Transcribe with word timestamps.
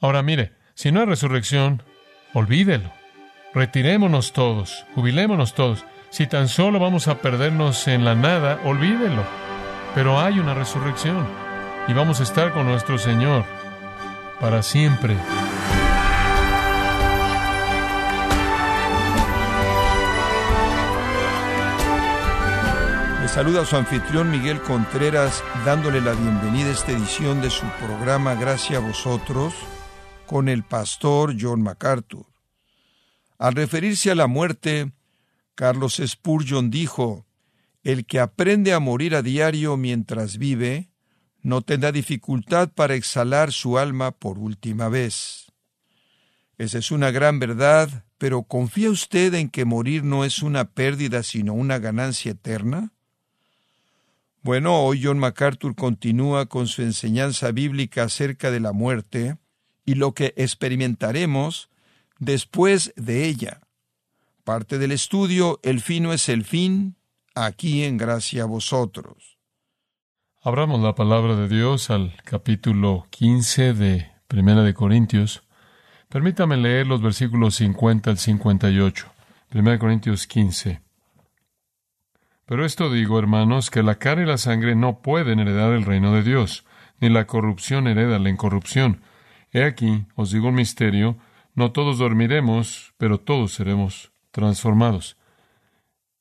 Ahora 0.00 0.22
mire, 0.22 0.52
si 0.74 0.92
no 0.92 1.00
hay 1.00 1.06
resurrección, 1.06 1.82
olvídelo. 2.32 2.90
Retirémonos 3.52 4.32
todos, 4.32 4.86
jubilémonos 4.94 5.54
todos. 5.54 5.84
Si 6.08 6.26
tan 6.26 6.48
solo 6.48 6.78
vamos 6.78 7.06
a 7.06 7.18
perdernos 7.18 7.86
en 7.86 8.06
la 8.06 8.14
nada, 8.14 8.60
olvídelo. 8.64 9.22
Pero 9.94 10.18
hay 10.18 10.38
una 10.38 10.54
resurrección 10.54 11.26
y 11.86 11.92
vamos 11.92 12.20
a 12.20 12.22
estar 12.22 12.52
con 12.52 12.66
nuestro 12.66 12.96
Señor 12.96 13.44
para 14.40 14.62
siempre. 14.62 15.16
Le 23.20 23.28
saluda 23.28 23.66
su 23.66 23.76
anfitrión 23.76 24.30
Miguel 24.30 24.62
Contreras 24.62 25.44
dándole 25.66 26.00
la 26.00 26.12
bienvenida 26.12 26.70
a 26.70 26.72
esta 26.72 26.92
edición 26.92 27.42
de 27.42 27.50
su 27.50 27.66
programa 27.84 28.34
Gracias 28.34 28.82
a 28.82 28.86
vosotros 28.86 29.52
con 30.30 30.48
el 30.48 30.62
pastor 30.62 31.34
John 31.36 31.60
MacArthur. 31.60 32.24
Al 33.36 33.52
referirse 33.56 34.12
a 34.12 34.14
la 34.14 34.28
muerte, 34.28 34.92
Carlos 35.56 36.00
Spurgeon 36.06 36.70
dijo, 36.70 37.26
El 37.82 38.06
que 38.06 38.20
aprende 38.20 38.72
a 38.72 38.78
morir 38.78 39.16
a 39.16 39.22
diario 39.22 39.76
mientras 39.76 40.38
vive, 40.38 40.88
no 41.42 41.62
tendrá 41.62 41.90
dificultad 41.90 42.68
para 42.72 42.94
exhalar 42.94 43.50
su 43.50 43.76
alma 43.76 44.12
por 44.12 44.38
última 44.38 44.88
vez. 44.88 45.50
Esa 46.58 46.78
es 46.78 46.92
una 46.92 47.10
gran 47.10 47.40
verdad, 47.40 48.04
pero 48.16 48.44
¿confía 48.44 48.92
usted 48.92 49.34
en 49.34 49.48
que 49.48 49.64
morir 49.64 50.04
no 50.04 50.24
es 50.24 50.44
una 50.44 50.70
pérdida 50.70 51.24
sino 51.24 51.54
una 51.54 51.80
ganancia 51.80 52.30
eterna? 52.30 52.92
Bueno, 54.42 54.80
hoy 54.84 55.00
John 55.02 55.18
MacArthur 55.18 55.74
continúa 55.74 56.46
con 56.46 56.68
su 56.68 56.82
enseñanza 56.82 57.50
bíblica 57.50 58.04
acerca 58.04 58.52
de 58.52 58.60
la 58.60 58.70
muerte 58.70 59.36
y 59.90 59.96
lo 59.96 60.14
que 60.14 60.34
experimentaremos 60.36 61.68
después 62.20 62.92
de 62.94 63.26
ella. 63.26 63.60
Parte 64.44 64.78
del 64.78 64.92
estudio 64.92 65.58
El 65.64 65.80
fin 65.80 66.04
no 66.04 66.12
es 66.12 66.28
el 66.28 66.44
fin, 66.44 66.94
aquí 67.34 67.82
en 67.82 67.96
gracia 67.96 68.44
a 68.44 68.46
vosotros. 68.46 69.36
Abramos 70.42 70.80
la 70.80 70.94
palabra 70.94 71.34
de 71.34 71.48
Dios 71.48 71.90
al 71.90 72.14
capítulo 72.22 73.08
15 73.10 73.74
de 73.74 74.12
Primera 74.28 74.62
de 74.62 74.74
Corintios. 74.74 75.42
Permítame 76.08 76.56
leer 76.56 76.86
los 76.86 77.02
versículos 77.02 77.56
50 77.56 78.10
al 78.10 78.18
58. 78.18 79.12
Primera 79.48 79.72
de 79.72 79.80
Corintios 79.80 80.28
15. 80.28 80.82
Pero 82.46 82.64
esto 82.64 82.92
digo, 82.92 83.18
hermanos, 83.18 83.70
que 83.70 83.82
la 83.82 83.96
carne 83.96 84.22
y 84.22 84.26
la 84.26 84.38
sangre 84.38 84.76
no 84.76 85.00
pueden 85.00 85.40
heredar 85.40 85.72
el 85.72 85.84
reino 85.84 86.14
de 86.14 86.22
Dios, 86.22 86.64
ni 87.00 87.08
la 87.08 87.26
corrupción 87.26 87.88
hereda 87.88 88.20
la 88.20 88.30
incorrupción. 88.30 89.02
He 89.52 89.64
aquí, 89.64 90.06
os 90.14 90.30
digo 90.30 90.48
un 90.48 90.54
misterio, 90.54 91.16
no 91.54 91.72
todos 91.72 91.98
dormiremos, 91.98 92.94
pero 92.98 93.18
todos 93.18 93.52
seremos 93.52 94.12
transformados. 94.30 95.16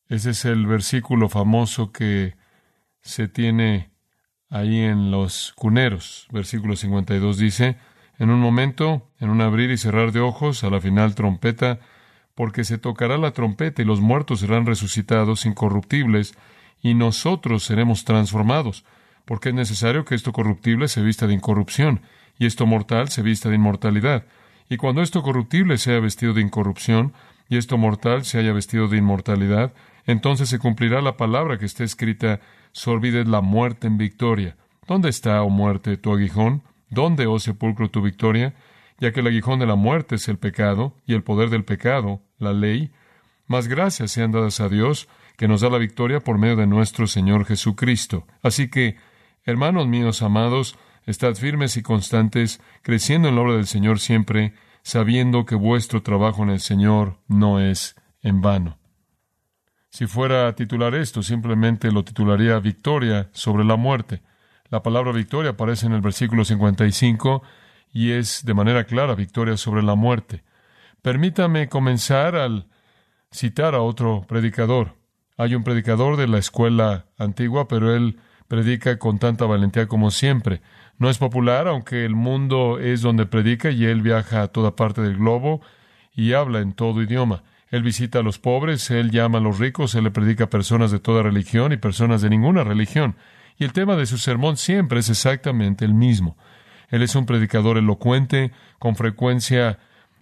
Ese 0.08 0.32
es 0.32 0.46
el 0.46 0.66
versículo 0.66 1.30
famoso 1.30 1.92
que 1.92 2.36
se 3.02 3.28
tiene 3.28 3.92
ahí 4.50 4.80
en 4.80 5.12
los 5.12 5.54
cuneros. 5.56 6.28
Versículo 6.32 6.76
52 6.76 7.38
dice, 7.38 7.78
en 8.18 8.32
un 8.32 8.40
momento, 8.40 9.08
en 9.20 9.30
un 9.30 9.42
abrir 9.42 9.70
y 9.70 9.78
cerrar 9.78 10.12
de 10.12 10.20
ojos, 10.20 10.64
a 10.64 10.70
la 10.70 10.82
final 10.82 11.14
trompeta, 11.14 11.80
porque 12.34 12.64
se 12.64 12.78
tocará 12.78 13.18
la 13.18 13.32
trompeta 13.32 13.82
y 13.82 13.86
los 13.86 14.02
muertos 14.02 14.40
serán 14.40 14.66
resucitados 14.66 15.46
incorruptibles, 15.46 16.34
y 16.82 16.96
nosotros 16.96 17.64
seremos 17.64 18.06
transformados, 18.06 18.86
porque 19.26 19.50
es 19.50 19.56
necesario 19.56 20.06
que 20.06 20.16
esto 20.16 20.32
corruptible 20.32 20.88
se 20.88 21.02
vista 21.02 21.28
de 21.28 21.34
incorrupción, 21.34 22.02
y 22.40 22.48
esto 22.48 22.66
mortal 22.66 23.10
se 23.10 23.22
vista 23.22 23.50
de 23.50 23.56
inmortalidad. 23.56 24.26
Y 24.70 24.78
cuando 24.78 25.02
esto 25.04 25.22
corruptible 25.22 25.78
sea 25.78 26.00
vestido 26.00 26.34
de 26.34 26.42
incorrupción, 26.42 27.14
y 27.50 27.58
esto 27.58 27.78
mortal 27.78 28.26
se 28.26 28.40
haya 28.40 28.54
vestido 28.54 28.88
de 28.88 28.98
inmortalidad, 28.98 29.74
entonces 30.06 30.50
se 30.50 30.60
cumplirá 30.60 31.02
la 31.02 31.18
palabra 31.18 31.58
que 31.58 31.66
está 31.66 31.84
escrita 31.84 32.40
olvides 32.88 33.28
la 33.28 33.42
muerte 33.42 33.88
en 33.88 33.98
victoria. 33.98 34.56
¿Dónde 34.88 35.10
está, 35.10 35.42
oh 35.44 35.50
muerte, 35.50 35.98
tu 35.98 36.12
aguijón? 36.14 36.64
¿Dónde, 36.90 37.28
oh 37.28 37.40
sepulcro, 37.40 37.90
tu 37.90 38.02
victoria? 38.02 38.56
Ya 39.00 39.12
que 39.12 39.20
el 39.20 39.28
aguijón 39.28 39.60
de 39.60 39.66
la 39.66 39.76
muerte 39.76 40.16
es 40.16 40.28
el 40.28 40.38
pecado, 40.38 40.96
y 41.06 41.14
el 41.14 41.24
poder 41.24 41.50
del 41.50 41.64
pecado, 41.64 42.22
la 42.38 42.54
ley. 42.54 42.92
Más 43.48 43.68
gracias 43.68 44.12
sean 44.12 44.32
dadas 44.32 44.60
a 44.60 44.70
Dios, 44.70 45.08
que 45.38 45.48
nos 45.48 45.62
da 45.62 45.70
la 45.70 45.78
victoria 45.78 46.20
por 46.20 46.38
medio 46.38 46.56
de 46.56 46.68
nuestro 46.68 47.08
Señor 47.08 47.46
Jesucristo. 47.46 48.26
Así 48.42 48.70
que, 48.70 48.98
hermanos 49.46 49.88
míos 49.88 50.22
amados, 50.22 50.78
estad 51.06 51.36
firmes 51.36 51.78
y 51.78 51.82
constantes, 51.82 52.62
creciendo 52.82 53.30
en 53.30 53.36
la 53.36 53.42
obra 53.42 53.54
del 53.54 53.68
Señor 53.68 54.00
siempre, 54.00 54.54
sabiendo 54.84 55.46
que 55.46 55.56
vuestro 55.56 56.04
trabajo 56.04 56.44
en 56.44 56.50
el 56.50 56.60
Señor 56.60 57.20
no 57.28 57.60
es 57.60 57.96
en 58.22 58.42
vano. 58.42 58.78
Si 59.90 60.06
fuera 60.06 60.48
a 60.48 60.56
titular 60.56 60.94
esto, 60.94 61.24
simplemente 61.24 61.92
lo 61.92 62.04
titularía 62.04 62.60
Victoria 62.60 63.30
sobre 63.34 63.64
la 63.66 63.76
muerte. 63.76 64.22
La 64.70 64.84
palabra 64.84 65.12
victoria 65.12 65.52
aparece 65.52 65.88
en 65.88 65.94
el 65.94 66.02
versículo 66.02 66.46
55 66.46 67.42
y 67.92 68.12
es 68.12 68.46
de 68.46 68.54
manera 68.54 68.84
clara 68.84 69.16
victoria 69.16 69.58
sobre 69.58 69.82
la 69.82 69.96
muerte. 69.96 70.44
Permítame 71.02 71.70
comenzar 71.70 72.36
al 72.36 72.68
citar 73.32 73.74
a 73.74 73.82
otro 73.82 74.26
predicador. 74.28 74.96
Hay 75.38 75.56
un 75.56 75.64
predicador 75.64 76.18
de 76.18 76.28
la 76.28 76.38
escuela 76.38 77.08
antigua, 77.18 77.68
pero 77.68 77.96
él 77.96 78.20
predica 78.50 78.98
con 78.98 79.20
tanta 79.20 79.46
valentía 79.46 79.88
como 79.88 80.12
siempre. 80.12 80.62
No 80.98 81.10
es 81.10 81.18
popular, 81.18 81.70
aunque 81.70 82.04
el 82.04 82.16
mundo 82.16 82.80
es 82.80 83.02
donde 83.02 83.26
predica 83.26 83.72
y 83.72 83.86
él 83.86 84.02
viaja 84.02 84.42
a 84.42 84.48
toda 84.50 84.76
parte 84.76 85.02
del 85.02 85.16
globo 85.16 85.62
y 86.14 86.34
habla 86.34 86.60
en 86.60 86.74
todo 86.74 87.02
idioma. 87.02 87.44
Él 87.70 87.84
visita 87.84 88.20
a 88.20 88.24
los 88.24 88.40
pobres, 88.40 88.90
él 88.90 89.12
llama 89.12 89.38
a 89.38 89.42
los 89.42 89.60
ricos, 89.60 89.96
él 89.96 90.04
le 90.04 90.12
predica 90.12 90.46
a 90.46 90.50
personas 90.50 90.92
de 90.92 91.00
toda 91.00 91.24
religión 91.24 91.72
y 91.72 91.78
personas 91.78 92.22
de 92.22 92.32
ninguna 92.32 92.64
religión. 92.64 93.16
Y 93.58 93.64
el 93.64 93.72
tema 93.72 93.96
de 93.96 94.08
su 94.08 94.18
sermón 94.18 94.58
siempre 94.58 95.00
es 95.00 95.10
exactamente 95.10 95.86
el 95.86 95.94
mismo. 95.94 96.36
Él 96.90 97.04
es 97.04 97.16
un 97.16 97.28
predicador 97.28 97.78
elocuente, 97.78 98.52
con 98.80 98.96
frecuencia 98.96 99.78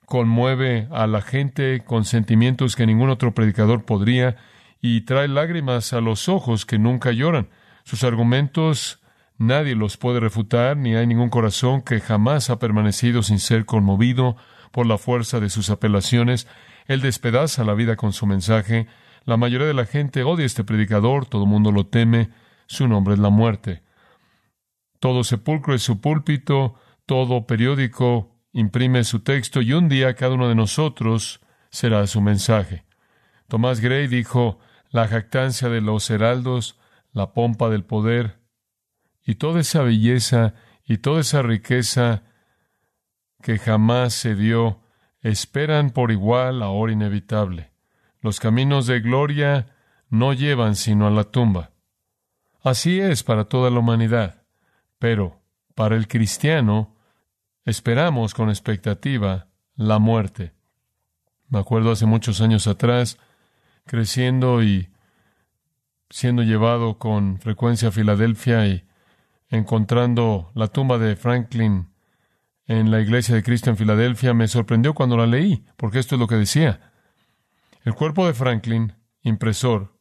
conmueve 0.05 0.88
a 0.91 1.07
la 1.07 1.21
gente 1.21 1.81
con 1.85 2.03
sentimientos 2.03 2.75
que 2.75 2.85
ningún 2.85 3.09
otro 3.09 3.33
predicador 3.33 3.85
podría 3.85 4.35
y 4.81 5.01
trae 5.01 5.29
lágrimas 5.29 5.94
a 5.94 6.01
los 6.01 6.27
ojos 6.27 6.65
que 6.65 6.77
nunca 6.77 7.11
lloran. 7.11 7.47
Sus 7.88 8.03
argumentos 8.03 9.02
nadie 9.38 9.74
los 9.74 9.96
puede 9.96 10.20
refutar, 10.20 10.75
ni 10.75 10.96
hay 10.96 11.08
ningún 11.08 11.30
corazón 11.30 11.81
que 11.81 12.02
jamás 12.02 12.50
ha 12.50 12.59
permanecido 12.59 13.24
sin 13.24 13.40
ser 13.40 13.66
conmovido 13.66 14.36
por 14.72 14.86
la 14.86 14.98
fuerza 14.98 15.40
de 15.40 15.50
sus 15.50 15.70
apelaciones 15.70 16.48
él 16.88 17.02
despedaza 17.02 17.64
la 17.64 17.74
vida 17.74 17.96
con 17.96 18.14
su 18.14 18.25
mensaje. 18.25 18.88
La 19.25 19.38
mayoría 19.38 19.68
de 19.68 19.74
la 19.74 19.86
gente 19.86 20.24
odia 20.24 20.44
a 20.44 20.48
este 20.48 20.64
predicador, 20.64 21.25
todo 21.25 21.44
el 21.44 21.50
mundo 21.50 21.72
lo 21.72 21.88
teme. 21.88 22.30
Su 22.66 22.88
nombre 22.88 23.14
es 23.14 23.20
la 23.20 23.30
muerte. 23.30 23.84
Todo 25.00 25.24
sepulcro 25.24 25.75
es 25.75 25.84
su 25.84 26.02
púlpito, 26.02 26.75
todo 27.06 27.46
periódico 27.46 28.36
imprime 28.52 29.04
su 29.04 29.19
texto 29.19 29.62
y 29.62 29.74
un 29.74 29.88
día 29.88 30.16
cada 30.16 30.34
uno 30.34 30.50
de 30.50 30.56
nosotros 30.56 31.42
será 31.69 32.08
su 32.08 32.22
mensaje. 32.22 32.86
Tomás 33.48 33.80
Gray 33.80 34.08
dijo, 34.08 34.59
la 34.90 35.08
jactancia 35.08 35.69
de 35.69 35.81
los 35.81 36.09
heraldos, 36.09 36.80
la 37.17 37.33
pompa 37.33 37.67
del 37.69 37.83
poder, 37.83 38.38
y 39.25 39.35
toda 39.35 39.61
esa 39.61 39.81
belleza 39.81 40.53
y 40.85 41.00
toda 41.00 41.22
esa 41.22 41.41
riqueza 41.41 42.22
que 43.41 43.57
jamás 43.57 44.13
se 44.13 44.35
dio 44.35 44.81
esperan 45.22 45.89
por 45.89 46.11
igual 46.11 46.59
la 46.59 46.67
hora 46.67 46.94
inevitable. 46.94 47.72
Los 48.22 48.39
caminos 48.39 48.85
de 48.85 49.00
gloria 49.00 49.75
no 50.09 50.31
llevan 50.31 50.75
sino 50.75 51.07
a 51.07 51.09
la 51.09 51.23
tumba. 51.23 51.72
Así 52.61 53.00
es 53.00 53.23
para 53.23 53.45
toda 53.45 53.72
la 53.72 53.79
humanidad, 53.79 54.44
pero 55.00 55.41
para 55.73 55.95
el 55.95 56.07
cristiano 56.07 56.95
esperamos 57.66 58.35
con 58.35 58.50
expectativa 58.50 59.47
la 59.75 59.97
muerte. 59.97 60.53
Me 61.50 61.57
acuerdo 61.57 61.89
hace 61.89 62.06
muchos 62.06 62.42
años 62.42 62.68
atrás, 62.68 63.18
creciendo 63.88 64.62
y 64.62 64.92
siendo 66.09 66.44
llevado 66.44 66.98
con 66.98 67.39
frecuencia 67.39 67.89
a 67.89 67.92
Filadelfia 67.92 68.68
y 68.68 68.86
encontrando 69.50 70.51
la 70.56 70.68
tumba 70.68 70.98
de 70.98 71.15
Franklin 71.15 71.89
en 72.65 72.92
la 72.92 73.00
Iglesia 73.00 73.36
de 73.36 73.44
Cristo 73.44 73.69
en 73.69 73.77
Filadelfia, 73.77 74.33
me 74.33 74.48
sorprendió 74.48 74.94
cuando 74.94 75.18
la 75.18 75.25
leí, 75.25 75.65
porque 75.77 76.00
esto 76.00 76.15
es 76.15 76.19
lo 76.19 76.27
que 76.27 76.36
decía. 76.36 76.92
El 77.83 77.94
cuerpo 77.94 78.27
de 78.27 78.33
Franklin, 78.33 78.94
impresor, 79.21 79.98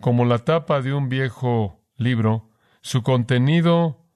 como 0.00 0.24
la 0.24 0.38
tapa 0.38 0.82
de 0.82 0.92
un 0.92 1.08
viejo 1.08 1.80
libro, 1.96 2.50
su 2.82 3.02
contenido 3.02 4.06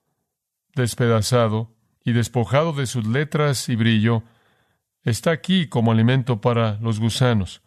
despedazado 0.75 1.75
y 2.05 2.13
despojado 2.13 2.73
de 2.73 2.87
sus 2.87 3.07
letras 3.07 3.69
y 3.69 3.77
brillo, 3.77 4.23
está 5.03 5.31
aquí 5.31 5.69
como 5.69 5.93
alimento 5.93 6.41
para 6.41 6.79
los 6.81 7.01
gusanos. 7.01 7.64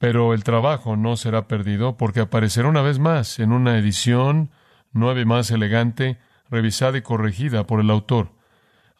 Pero 0.00 0.32
el 0.32 0.44
trabajo 0.44 0.96
no 0.96 1.18
será 1.18 1.46
perdido 1.46 1.98
porque 1.98 2.20
aparecerá 2.20 2.68
una 2.68 2.80
vez 2.80 2.98
más 2.98 3.38
en 3.38 3.52
una 3.52 3.76
edición 3.76 4.50
nueva 4.92 5.20
y 5.20 5.26
más 5.26 5.50
elegante, 5.50 6.16
revisada 6.48 6.96
y 6.96 7.02
corregida 7.02 7.66
por 7.66 7.80
el 7.80 7.90
autor. 7.90 8.32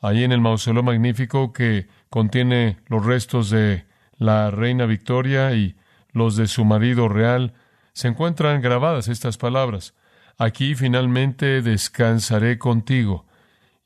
ahí 0.03 0.25
en 0.25 0.33
el 0.33 0.43
mausoleo 0.43 0.83
magnífico 0.83 1.55
que 1.55 1.89
contiene 2.11 2.81
los 2.87 3.07
restos 3.07 3.49
de 3.49 3.87
la 4.19 4.51
reina 4.51 4.85
Victoria 4.85 5.55
y 5.55 5.75
los 6.13 6.37
de 6.37 6.47
su 6.47 6.67
marido 6.67 7.09
real, 7.09 7.55
se 7.95 8.09
encuentran 8.09 8.61
grabadas 8.61 9.09
estas 9.09 9.39
palabras. 9.39 9.95
Aquí 10.37 10.75
finalmente 10.75 11.63
descansaré 11.63 12.59
contigo, 12.59 13.27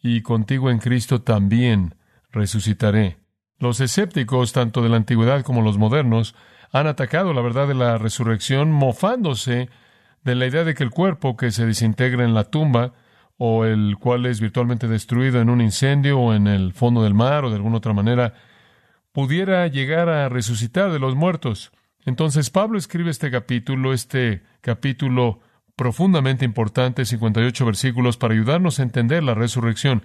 y 0.02 0.22
contigo 0.22 0.68
en 0.68 0.78
Cristo 0.78 1.22
también 1.22 1.94
resucitaré. 2.32 3.18
Los 3.58 3.78
escépticos, 3.78 4.52
tanto 4.52 4.82
de 4.82 4.88
la 4.88 4.96
antigüedad 4.96 5.42
como 5.42 5.62
los 5.62 5.78
modernos, 5.78 6.34
han 6.74 6.88
atacado 6.88 7.32
la 7.32 7.40
verdad 7.40 7.68
de 7.68 7.74
la 7.74 7.98
resurrección 7.98 8.72
mofándose 8.72 9.70
de 10.24 10.34
la 10.34 10.46
idea 10.46 10.64
de 10.64 10.74
que 10.74 10.82
el 10.82 10.90
cuerpo 10.90 11.36
que 11.36 11.52
se 11.52 11.64
desintegra 11.64 12.24
en 12.24 12.34
la 12.34 12.50
tumba 12.50 12.94
o 13.36 13.64
el 13.64 13.96
cual 13.96 14.26
es 14.26 14.40
virtualmente 14.40 14.88
destruido 14.88 15.40
en 15.40 15.50
un 15.50 15.60
incendio 15.60 16.18
o 16.18 16.34
en 16.34 16.48
el 16.48 16.72
fondo 16.72 17.04
del 17.04 17.14
mar 17.14 17.44
o 17.44 17.50
de 17.50 17.56
alguna 17.56 17.76
otra 17.76 17.92
manera, 17.92 18.34
pudiera 19.12 19.64
llegar 19.68 20.08
a 20.08 20.28
resucitar 20.28 20.90
de 20.90 20.98
los 20.98 21.14
muertos. 21.14 21.70
Entonces 22.04 22.50
Pablo 22.50 22.76
escribe 22.76 23.08
este 23.10 23.30
capítulo, 23.30 23.92
este 23.92 24.42
capítulo 24.60 25.38
profundamente 25.76 26.44
importante, 26.44 27.04
58 27.04 27.66
versículos, 27.66 28.16
para 28.16 28.34
ayudarnos 28.34 28.80
a 28.80 28.82
entender 28.82 29.22
la 29.22 29.34
resurrección. 29.34 30.02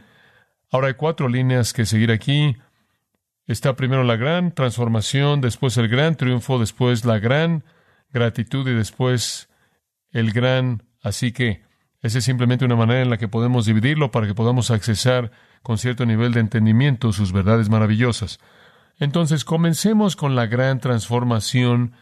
Ahora 0.71 0.89
hay 0.89 0.94
cuatro 0.94 1.30
líneas 1.30 1.74
que 1.74 1.88
seguir 1.88 2.12
aquí. 2.12 2.57
Está 3.50 3.75
primero 3.75 4.04
la 4.04 4.16
gran 4.16 4.51
transformación, 4.51 5.42
después 5.42 5.75
el 5.78 5.88
gran 5.88 6.16
triunfo, 6.16 6.60
después 6.60 7.04
la 7.04 7.18
gran 7.18 7.63
gratitud 8.13 8.69
y 8.69 8.75
después 8.75 9.50
el 10.12 10.31
gran 10.31 10.84
así 11.01 11.31
que. 11.31 11.63
Esa 12.04 12.19
es 12.19 12.25
simplemente 12.25 12.66
una 12.66 12.75
manera 12.75 13.01
en 13.01 13.10
la 13.10 13.18
que 13.18 13.28
podemos 13.28 13.66
dividirlo 13.66 14.12
para 14.12 14.28
que 14.28 14.36
podamos 14.36 14.69
accesar 14.69 15.31
con 15.63 15.80
cierto 15.80 16.06
nivel 16.06 16.31
de 16.31 16.42
entendimiento 16.42 17.12
sus 17.12 17.31
verdades 17.31 17.69
maravillosas. 17.69 18.40
Entonces, 19.00 19.44
comencemos 19.44 20.16
con 20.16 20.36
la 20.36 20.45
gran 20.45 20.80
transformación 20.80 21.94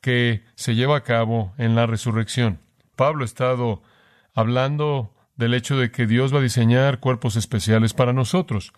que 0.00 0.44
se 0.54 0.76
lleva 0.76 0.98
a 0.98 1.02
cabo 1.02 1.54
en 1.58 1.74
la 1.74 1.86
resurrección. 1.86 2.60
Pablo 2.94 3.22
ha 3.22 3.26
estado 3.26 3.82
hablando 4.32 5.12
del 5.34 5.54
hecho 5.54 5.76
de 5.76 5.90
que 5.90 6.06
Dios 6.06 6.32
va 6.32 6.38
a 6.38 6.42
diseñar 6.42 7.00
cuerpos 7.00 7.34
especiales 7.34 7.94
para 7.94 8.12
nosotros. 8.12 8.72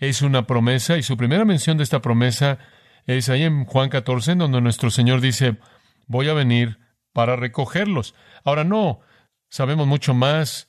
Es 0.00 0.22
una 0.22 0.46
promesa 0.46 0.96
y 0.96 1.02
su 1.02 1.16
primera 1.16 1.44
mención 1.44 1.76
de 1.76 1.84
esta 1.84 2.00
promesa 2.00 2.58
es 3.06 3.28
ahí 3.28 3.42
en 3.42 3.66
Juan 3.66 3.90
14, 3.90 4.32
en 4.32 4.38
donde 4.38 4.60
nuestro 4.60 4.90
Señor 4.90 5.20
dice, 5.20 5.58
voy 6.06 6.28
a 6.28 6.34
venir 6.34 6.78
para 7.12 7.36
recogerlos. 7.36 8.14
Ahora 8.42 8.64
no, 8.64 9.00
sabemos 9.50 9.86
mucho 9.86 10.14
más 10.14 10.68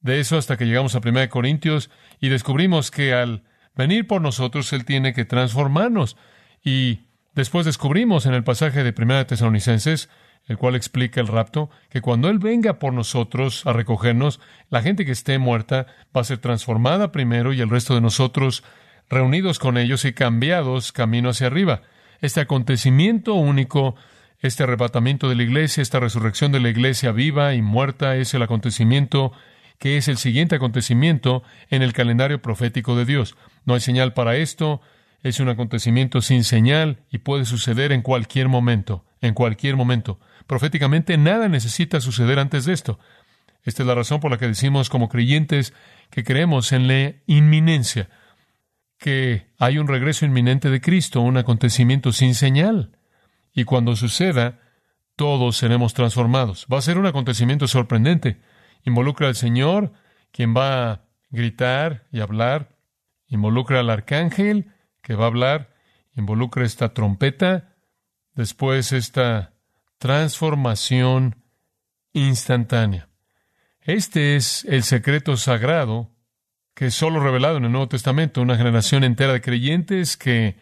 de 0.00 0.20
eso 0.20 0.38
hasta 0.38 0.56
que 0.56 0.64
llegamos 0.64 0.94
a 0.94 1.00
1 1.04 1.28
Corintios 1.28 1.90
y 2.18 2.30
descubrimos 2.30 2.90
que 2.90 3.12
al 3.12 3.44
venir 3.74 4.06
por 4.06 4.22
nosotros, 4.22 4.72
Él 4.72 4.86
tiene 4.86 5.12
que 5.12 5.26
transformarnos. 5.26 6.16
Y 6.64 7.00
después 7.34 7.66
descubrimos 7.66 8.24
en 8.24 8.34
el 8.34 8.44
pasaje 8.44 8.82
de 8.82 8.92
Primera 8.92 9.26
Tesalonicenses, 9.26 10.08
el 10.50 10.58
cual 10.58 10.74
explica 10.74 11.20
el 11.20 11.28
rapto, 11.28 11.70
que 11.90 12.00
cuando 12.00 12.28
Él 12.28 12.40
venga 12.40 12.80
por 12.80 12.92
nosotros 12.92 13.64
a 13.66 13.72
recogernos, 13.72 14.40
la 14.68 14.82
gente 14.82 15.06
que 15.06 15.12
esté 15.12 15.38
muerta 15.38 15.86
va 16.14 16.22
a 16.22 16.24
ser 16.24 16.38
transformada 16.38 17.12
primero 17.12 17.52
y 17.52 17.60
el 17.60 17.70
resto 17.70 17.94
de 17.94 18.00
nosotros 18.00 18.64
reunidos 19.08 19.60
con 19.60 19.78
ellos 19.78 20.04
y 20.04 20.12
cambiados 20.12 20.90
camino 20.90 21.28
hacia 21.28 21.46
arriba. 21.46 21.82
Este 22.20 22.40
acontecimiento 22.40 23.34
único, 23.34 23.94
este 24.40 24.64
arrebatamiento 24.64 25.28
de 25.28 25.36
la 25.36 25.44
iglesia, 25.44 25.82
esta 25.82 26.00
resurrección 26.00 26.50
de 26.50 26.58
la 26.58 26.70
iglesia 26.70 27.12
viva 27.12 27.54
y 27.54 27.62
muerta 27.62 28.16
es 28.16 28.34
el 28.34 28.42
acontecimiento 28.42 29.30
que 29.78 29.98
es 29.98 30.08
el 30.08 30.16
siguiente 30.16 30.56
acontecimiento 30.56 31.44
en 31.70 31.82
el 31.82 31.92
calendario 31.92 32.42
profético 32.42 32.96
de 32.96 33.04
Dios. 33.04 33.36
No 33.66 33.74
hay 33.74 33.80
señal 33.80 34.14
para 34.14 34.34
esto, 34.34 34.80
es 35.22 35.38
un 35.38 35.48
acontecimiento 35.48 36.22
sin 36.22 36.42
señal 36.42 36.98
y 37.08 37.18
puede 37.18 37.44
suceder 37.44 37.92
en 37.92 38.02
cualquier 38.02 38.48
momento, 38.48 39.04
en 39.20 39.32
cualquier 39.32 39.76
momento. 39.76 40.18
Proféticamente 40.50 41.16
nada 41.16 41.48
necesita 41.48 42.00
suceder 42.00 42.40
antes 42.40 42.64
de 42.64 42.72
esto. 42.72 42.98
Esta 43.62 43.84
es 43.84 43.86
la 43.86 43.94
razón 43.94 44.18
por 44.18 44.32
la 44.32 44.36
que 44.36 44.48
decimos 44.48 44.90
como 44.90 45.08
creyentes 45.08 45.72
que 46.10 46.24
creemos 46.24 46.72
en 46.72 46.88
la 46.88 47.14
inminencia, 47.26 48.10
que 48.98 49.46
hay 49.60 49.78
un 49.78 49.86
regreso 49.86 50.26
inminente 50.26 50.68
de 50.68 50.80
Cristo, 50.80 51.20
un 51.20 51.36
acontecimiento 51.36 52.10
sin 52.10 52.34
señal. 52.34 52.98
Y 53.54 53.62
cuando 53.62 53.94
suceda, 53.94 54.58
todos 55.14 55.56
seremos 55.56 55.94
transformados. 55.94 56.66
Va 56.66 56.78
a 56.78 56.82
ser 56.82 56.98
un 56.98 57.06
acontecimiento 57.06 57.68
sorprendente 57.68 58.40
involucra 58.84 59.28
al 59.28 59.36
Señor, 59.36 59.92
quien 60.32 60.52
va 60.52 60.90
a 60.90 61.04
gritar 61.30 62.08
y 62.10 62.22
hablar, 62.22 62.76
involucra 63.28 63.78
al 63.78 63.90
arcángel, 63.90 64.72
que 65.00 65.14
va 65.14 65.26
a 65.26 65.28
hablar, 65.28 65.76
involucra 66.16 66.64
esta 66.64 66.92
trompeta, 66.92 67.76
después 68.34 68.90
esta 68.90 69.54
transformación 70.00 71.36
instantánea. 72.14 73.10
Este 73.82 74.34
es 74.34 74.64
el 74.64 74.82
secreto 74.82 75.36
sagrado 75.36 76.10
que 76.74 76.86
es 76.86 76.94
solo 76.94 77.20
revelado 77.20 77.58
en 77.58 77.66
el 77.66 77.72
Nuevo 77.72 77.88
Testamento, 77.88 78.40
una 78.40 78.56
generación 78.56 79.04
entera 79.04 79.34
de 79.34 79.42
creyentes 79.42 80.16
que 80.16 80.56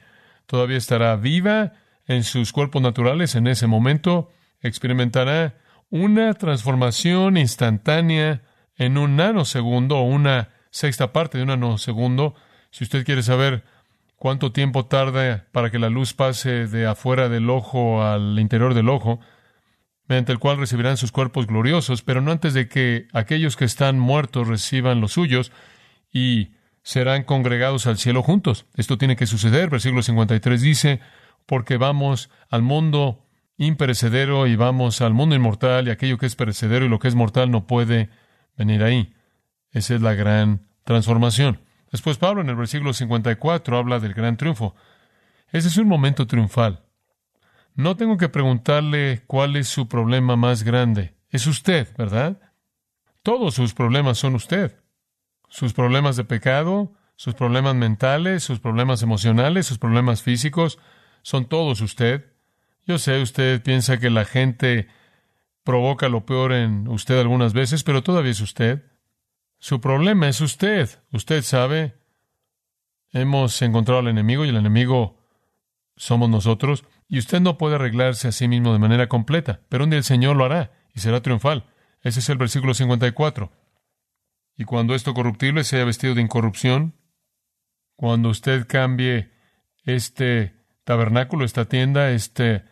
todavía 0.46 0.76
estará 0.76 1.14
viva 1.14 1.74
en 2.06 2.24
sus 2.24 2.52
cuerpos 2.52 2.82
naturales 2.82 3.36
en 3.36 3.46
ese 3.46 3.68
momento, 3.68 4.28
experimentará 4.60 5.54
una 5.88 6.34
transformación 6.34 7.36
instantánea 7.36 8.42
en 8.74 8.98
un 8.98 9.14
nanosegundo 9.14 9.98
o 9.98 10.02
una 10.02 10.48
sexta 10.70 11.12
parte 11.12 11.38
de 11.38 11.44
un 11.44 11.50
nanosegundo. 11.50 12.34
Si 12.70 12.82
usted 12.82 13.04
quiere 13.04 13.22
saber 13.22 13.62
cuánto 14.18 14.52
tiempo 14.52 14.86
tarda 14.86 15.46
para 15.52 15.70
que 15.70 15.78
la 15.78 15.88
luz 15.88 16.12
pase 16.12 16.66
de 16.66 16.86
afuera 16.86 17.28
del 17.28 17.48
ojo 17.50 18.02
al 18.02 18.38
interior 18.38 18.74
del 18.74 18.88
ojo, 18.88 19.20
mediante 20.06 20.32
el 20.32 20.38
cual 20.38 20.58
recibirán 20.58 20.96
sus 20.96 21.12
cuerpos 21.12 21.46
gloriosos, 21.46 22.02
pero 22.02 22.20
no 22.20 22.32
antes 22.32 22.54
de 22.54 22.68
que 22.68 23.06
aquellos 23.12 23.56
que 23.56 23.64
están 23.64 23.98
muertos 23.98 24.48
reciban 24.48 25.00
los 25.00 25.12
suyos 25.12 25.52
y 26.12 26.52
serán 26.82 27.24
congregados 27.24 27.86
al 27.86 27.98
cielo 27.98 28.22
juntos. 28.22 28.66
Esto 28.74 28.96
tiene 28.96 29.16
que 29.16 29.26
suceder. 29.26 29.68
Versículo 29.68 30.02
53 30.02 30.62
dice, 30.62 31.00
porque 31.46 31.76
vamos 31.76 32.30
al 32.48 32.62
mundo 32.62 33.26
imperecedero 33.58 34.46
y 34.46 34.56
vamos 34.56 35.00
al 35.02 35.12
mundo 35.12 35.34
inmortal 35.34 35.88
y 35.88 35.90
aquello 35.90 36.16
que 36.16 36.26
es 36.26 36.36
perecedero 36.36 36.86
y 36.86 36.88
lo 36.88 36.98
que 36.98 37.08
es 37.08 37.14
mortal 37.14 37.50
no 37.50 37.66
puede 37.66 38.08
venir 38.56 38.82
ahí. 38.82 39.14
Esa 39.70 39.94
es 39.96 40.00
la 40.00 40.14
gran 40.14 40.66
transformación. 40.84 41.60
Después 41.90 42.18
Pablo 42.18 42.42
en 42.42 42.48
el 42.48 42.56
versículo 42.56 42.92
54 42.92 43.76
habla 43.76 43.98
del 43.98 44.14
gran 44.14 44.36
triunfo. 44.36 44.74
Ese 45.50 45.68
es 45.68 45.76
un 45.76 45.88
momento 45.88 46.26
triunfal. 46.26 46.84
No 47.74 47.96
tengo 47.96 48.16
que 48.16 48.28
preguntarle 48.28 49.22
cuál 49.26 49.56
es 49.56 49.68
su 49.68 49.88
problema 49.88 50.36
más 50.36 50.64
grande. 50.64 51.14
Es 51.30 51.46
usted, 51.46 51.88
¿verdad? 51.96 52.40
Todos 53.22 53.54
sus 53.54 53.72
problemas 53.72 54.18
son 54.18 54.34
usted. 54.34 54.80
Sus 55.48 55.72
problemas 55.72 56.16
de 56.16 56.24
pecado, 56.24 56.92
sus 57.14 57.34
problemas 57.34 57.74
mentales, 57.74 58.42
sus 58.42 58.60
problemas 58.60 59.02
emocionales, 59.02 59.66
sus 59.66 59.78
problemas 59.78 60.22
físicos, 60.22 60.78
son 61.22 61.46
todos 61.46 61.80
usted. 61.80 62.32
Yo 62.86 62.98
sé, 62.98 63.20
usted 63.20 63.62
piensa 63.62 63.98
que 63.98 64.10
la 64.10 64.24
gente 64.24 64.88
provoca 65.64 66.08
lo 66.08 66.24
peor 66.24 66.52
en 66.52 66.88
usted 66.88 67.18
algunas 67.18 67.52
veces, 67.52 67.84
pero 67.84 68.02
todavía 68.02 68.32
es 68.32 68.40
usted. 68.40 68.82
Su 69.58 69.80
problema 69.80 70.28
es 70.28 70.40
usted. 70.40 70.88
Usted 71.12 71.42
sabe, 71.42 71.94
hemos 73.12 73.60
encontrado 73.62 74.00
al 74.00 74.08
enemigo 74.08 74.44
y 74.44 74.50
el 74.50 74.56
enemigo 74.56 75.18
somos 75.96 76.28
nosotros, 76.30 76.84
y 77.08 77.18
usted 77.18 77.40
no 77.40 77.58
puede 77.58 77.74
arreglarse 77.74 78.28
a 78.28 78.32
sí 78.32 78.48
mismo 78.48 78.72
de 78.72 78.78
manera 78.78 79.08
completa, 79.08 79.60
pero 79.68 79.84
un 79.84 79.90
día 79.90 79.98
el 79.98 80.04
Señor 80.04 80.36
lo 80.36 80.44
hará 80.44 80.72
y 80.94 81.00
será 81.00 81.22
triunfal. 81.22 81.64
Ese 82.02 82.20
es 82.20 82.28
el 82.28 82.38
versículo 82.38 82.74
54. 82.74 83.50
Y 84.56 84.64
cuando 84.64 84.94
esto 84.94 85.14
corruptible 85.14 85.64
sea 85.64 85.84
vestido 85.84 86.14
de 86.14 86.22
incorrupción, 86.22 86.94
cuando 87.96 88.28
usted 88.28 88.66
cambie 88.68 89.32
este 89.84 90.54
tabernáculo, 90.84 91.44
esta 91.44 91.64
tienda, 91.64 92.10
este 92.10 92.64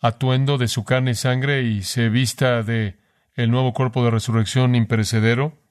atuendo 0.00 0.58
de 0.58 0.68
su 0.68 0.84
carne 0.84 1.12
y 1.12 1.14
sangre 1.14 1.62
y 1.62 1.82
se 1.82 2.10
vista 2.10 2.62
de 2.62 2.98
el 3.34 3.50
nuevo 3.50 3.72
cuerpo 3.72 4.04
de 4.04 4.10
resurrección 4.10 4.74
imperecedero, 4.74 5.63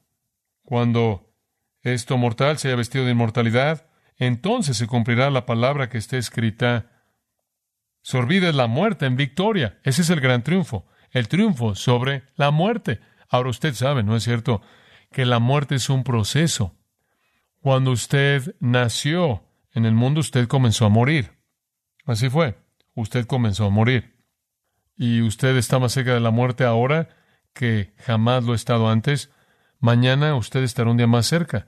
cuando 0.63 1.34
esto 1.82 2.17
mortal 2.17 2.58
sea 2.58 2.75
vestido 2.75 3.05
de 3.05 3.12
inmortalidad, 3.12 3.88
entonces 4.17 4.77
se 4.77 4.88
cumplirá 4.88 5.29
la 5.29 5.46
palabra 5.46 5.89
que 5.89 5.98
está 5.98 6.17
escrita. 6.17 6.91
Sorbida 8.01 8.50
es 8.50 8.55
la 8.55 8.67
muerte 8.67 9.05
en 9.05 9.15
victoria. 9.15 9.79
Ese 9.84 10.01
es 10.01 10.10
el 10.10 10.20
gran 10.20 10.43
triunfo. 10.43 10.88
El 11.12 11.27
triunfo 11.27 11.75
sobre 11.75 12.24
la 12.36 12.51
muerte. 12.51 13.00
Ahora 13.29 13.50
usted 13.50 13.74
sabe, 13.74 14.03
¿no 14.03 14.15
es 14.15 14.24
cierto? 14.24 14.62
Que 15.12 15.25
la 15.25 15.39
muerte 15.39 15.75
es 15.75 15.89
un 15.89 16.03
proceso. 16.03 16.75
Cuando 17.60 17.91
usted 17.91 18.55
nació 18.60 19.43
en 19.74 19.86
el 19.86 19.93
mundo, 19.93 20.20
usted 20.20 20.48
comenzó 20.48 20.86
a 20.86 20.89
morir. 20.89 21.38
Así 22.05 22.29
fue. 22.29 22.58
Usted 22.96 23.25
comenzó 23.25 23.65
a 23.65 23.70
morir 23.70 24.13
y 24.96 25.22
usted 25.22 25.55
está 25.58 25.79
más 25.79 25.93
cerca 25.93 26.13
de 26.13 26.20
la 26.20 26.32
muerte 26.32 26.63
ahora 26.63 27.10
que 27.53 27.93
jamás 28.00 28.43
lo 28.43 28.53
ha 28.53 28.55
estado 28.55 28.89
antes, 28.89 29.32
mañana 29.84 30.34
usted 30.36 30.63
estará 30.63 30.90
un 30.90 30.98
día 30.98 31.08
más 31.08 31.28
cerca. 31.28 31.68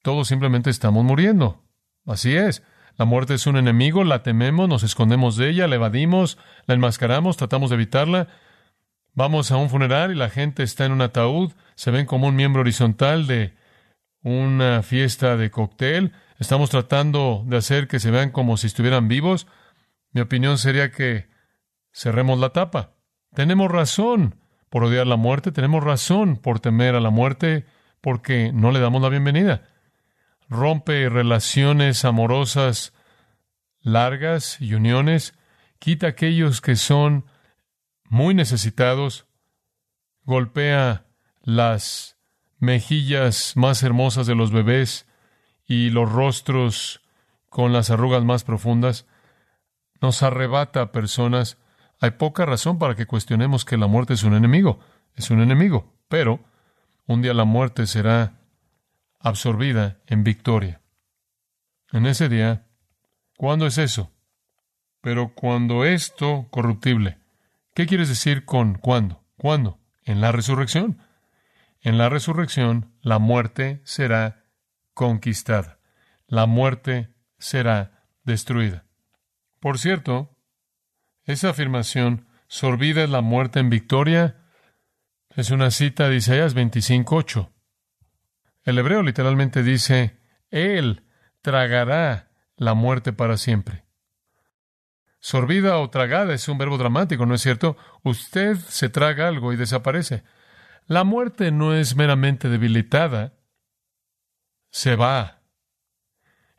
todos 0.00 0.28
simplemente 0.28 0.70
estamos 0.70 1.04
muriendo. 1.04 1.62
Así 2.06 2.34
es. 2.34 2.62
La 2.96 3.04
muerte 3.04 3.34
es 3.34 3.46
un 3.46 3.56
enemigo, 3.56 4.02
la 4.02 4.22
tememos, 4.22 4.68
nos 4.68 4.82
escondemos 4.82 5.36
de 5.36 5.50
ella, 5.50 5.68
la 5.68 5.74
evadimos, 5.74 6.38
la 6.66 6.74
enmascaramos, 6.74 7.36
tratamos 7.36 7.68
de 7.68 7.76
evitarla. 7.76 8.28
Vamos 9.12 9.50
a 9.50 9.56
un 9.56 9.68
funeral 9.68 10.12
y 10.12 10.14
la 10.14 10.30
gente 10.30 10.62
está 10.62 10.86
en 10.86 10.92
un 10.92 11.02
ataúd, 11.02 11.52
se 11.74 11.90
ven 11.90 12.06
como 12.06 12.28
un 12.28 12.36
miembro 12.36 12.62
horizontal 12.62 13.26
de 13.26 13.54
una 14.22 14.82
fiesta 14.82 15.36
de 15.36 15.50
cóctel. 15.50 16.12
Estamos 16.38 16.70
tratando 16.70 17.44
de 17.46 17.58
hacer 17.58 17.88
que 17.88 18.00
se 18.00 18.10
vean 18.10 18.30
como 18.30 18.56
si 18.56 18.68
estuvieran 18.68 19.06
vivos. 19.06 19.46
Mi 20.12 20.22
opinión 20.22 20.56
sería 20.56 20.90
que 20.90 21.28
cerremos 21.92 22.38
la 22.38 22.50
tapa. 22.50 22.94
Tenemos 23.34 23.70
razón 23.70 24.36
por 24.74 24.82
odiar 24.82 25.06
la 25.06 25.14
muerte, 25.14 25.52
tenemos 25.52 25.84
razón 25.84 26.36
por 26.36 26.58
temer 26.58 26.96
a 26.96 27.00
la 27.00 27.10
muerte, 27.10 27.64
porque 28.00 28.50
no 28.52 28.72
le 28.72 28.80
damos 28.80 29.00
la 29.00 29.08
bienvenida 29.08 29.68
rompe 30.48 31.08
relaciones 31.08 32.04
amorosas 32.04 32.92
largas 33.80 34.60
y 34.60 34.74
uniones, 34.74 35.34
quita 35.78 36.08
aquellos 36.08 36.60
que 36.60 36.76
son 36.76 37.26
muy 38.04 38.34
necesitados, 38.34 39.26
golpea 40.22 41.06
las 41.42 42.18
mejillas 42.58 43.56
más 43.56 43.82
hermosas 43.82 44.26
de 44.26 44.34
los 44.34 44.52
bebés 44.52 45.06
y 45.66 45.90
los 45.90 46.10
rostros 46.10 47.02
con 47.50 47.72
las 47.72 47.90
arrugas 47.90 48.24
más 48.24 48.44
profundas, 48.44 49.06
nos 50.00 50.22
arrebata 50.22 50.80
a 50.82 50.92
personas. 50.92 51.58
Hay 52.00 52.12
poca 52.12 52.44
razón 52.44 52.78
para 52.78 52.94
que 52.94 53.06
cuestionemos 53.06 53.64
que 53.64 53.76
la 53.76 53.86
muerte 53.86 54.14
es 54.14 54.22
un 54.24 54.34
enemigo, 54.34 54.80
es 55.14 55.30
un 55.30 55.40
enemigo, 55.40 55.94
pero 56.08 56.40
un 57.06 57.22
día 57.22 57.34
la 57.34 57.44
muerte 57.44 57.86
será 57.86 58.40
absorbida 59.20 59.98
en 60.06 60.24
victoria. 60.24 60.80
En 61.92 62.06
ese 62.06 62.28
día, 62.28 62.66
¿cuándo 63.36 63.66
es 63.66 63.78
eso? 63.78 64.10
Pero 65.00 65.34
cuando 65.34 65.84
esto 65.84 66.48
corruptible, 66.50 67.18
¿qué 67.74 67.86
quieres 67.86 68.08
decir 68.08 68.44
con 68.44 68.74
cuándo? 68.74 69.22
¿Cuándo? 69.36 69.78
En 70.02 70.20
la 70.20 70.32
resurrección. 70.32 70.98
En 71.80 71.98
la 71.98 72.08
resurrección, 72.08 72.92
la 73.02 73.18
muerte 73.18 73.80
será 73.84 74.44
conquistada. 74.94 75.78
La 76.26 76.46
muerte 76.46 77.14
será 77.38 78.06
destruida. 78.24 78.84
Por 79.60 79.78
cierto, 79.78 80.33
esa 81.24 81.50
afirmación, 81.50 82.26
sorbida 82.46 83.04
es 83.04 83.10
la 83.10 83.20
muerte 83.20 83.60
en 83.60 83.70
victoria, 83.70 84.36
es 85.30 85.50
una 85.50 85.70
cita 85.70 86.08
de 86.08 86.16
Isaías 86.16 86.54
25.8. 86.54 87.50
El 88.62 88.78
hebreo 88.78 89.02
literalmente 89.02 89.62
dice, 89.62 90.18
Él 90.50 91.04
tragará 91.42 92.30
la 92.56 92.74
muerte 92.74 93.12
para 93.12 93.36
siempre. 93.36 93.84
Sorbida 95.20 95.78
o 95.78 95.88
tragada 95.90 96.34
es 96.34 96.48
un 96.48 96.58
verbo 96.58 96.76
dramático, 96.76 97.24
¿no 97.24 97.34
es 97.34 97.40
cierto? 97.40 97.76
Usted 98.02 98.56
se 98.56 98.90
traga 98.90 99.26
algo 99.26 99.52
y 99.52 99.56
desaparece. 99.56 100.22
La 100.86 101.02
muerte 101.02 101.50
no 101.50 101.74
es 101.74 101.96
meramente 101.96 102.48
debilitada, 102.50 103.32
se 104.70 104.96
va. 104.96 105.40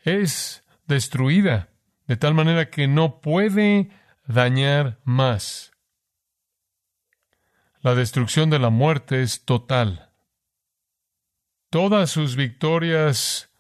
Es 0.04 0.64
destruida, 0.88 1.70
de 2.08 2.18
tal 2.18 2.34
manera 2.34 2.70
que 2.70 2.88
no 2.88 3.22
puede 3.22 3.92
dañar 4.28 5.00
más. 5.04 5.72
La 7.82 7.96
destrucción 7.96 8.50
de 8.50 8.60
la 8.60 8.70
muerte 8.70 9.22
es 9.22 9.46
total. 9.46 10.10
Todas 11.70 12.10
sus 12.10 12.36
victorias 12.36 13.52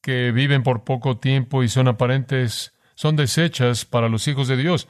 que 0.00 0.32
viven 0.32 0.62
por 0.62 0.84
poco 0.84 1.16
tiempo 1.16 1.62
y 1.62 1.68
son 1.68 1.88
aparentes 1.88 2.74
son 2.94 3.16
desechas 3.16 3.84
para 3.84 4.08
los 4.08 4.28
hijos 4.28 4.48
de 4.48 4.56
Dios. 4.56 4.88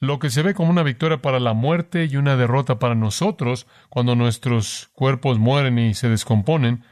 Lo 0.00 0.18
que 0.18 0.30
se 0.30 0.42
ve 0.42 0.54
como 0.54 0.70
una 0.70 0.82
victoria 0.82 1.22
para 1.22 1.40
la 1.40 1.52
muerte 1.52 2.04
y 2.04 2.16
una 2.16 2.36
derrota 2.36 2.78
para 2.78 2.94
nosotros 2.94 3.66
cuando 3.88 4.16
nuestros 4.16 4.90
cuerpos 4.92 5.38
mueren 5.38 5.78
y 5.78 5.94
se 5.94 6.08
descomponen 6.08 6.84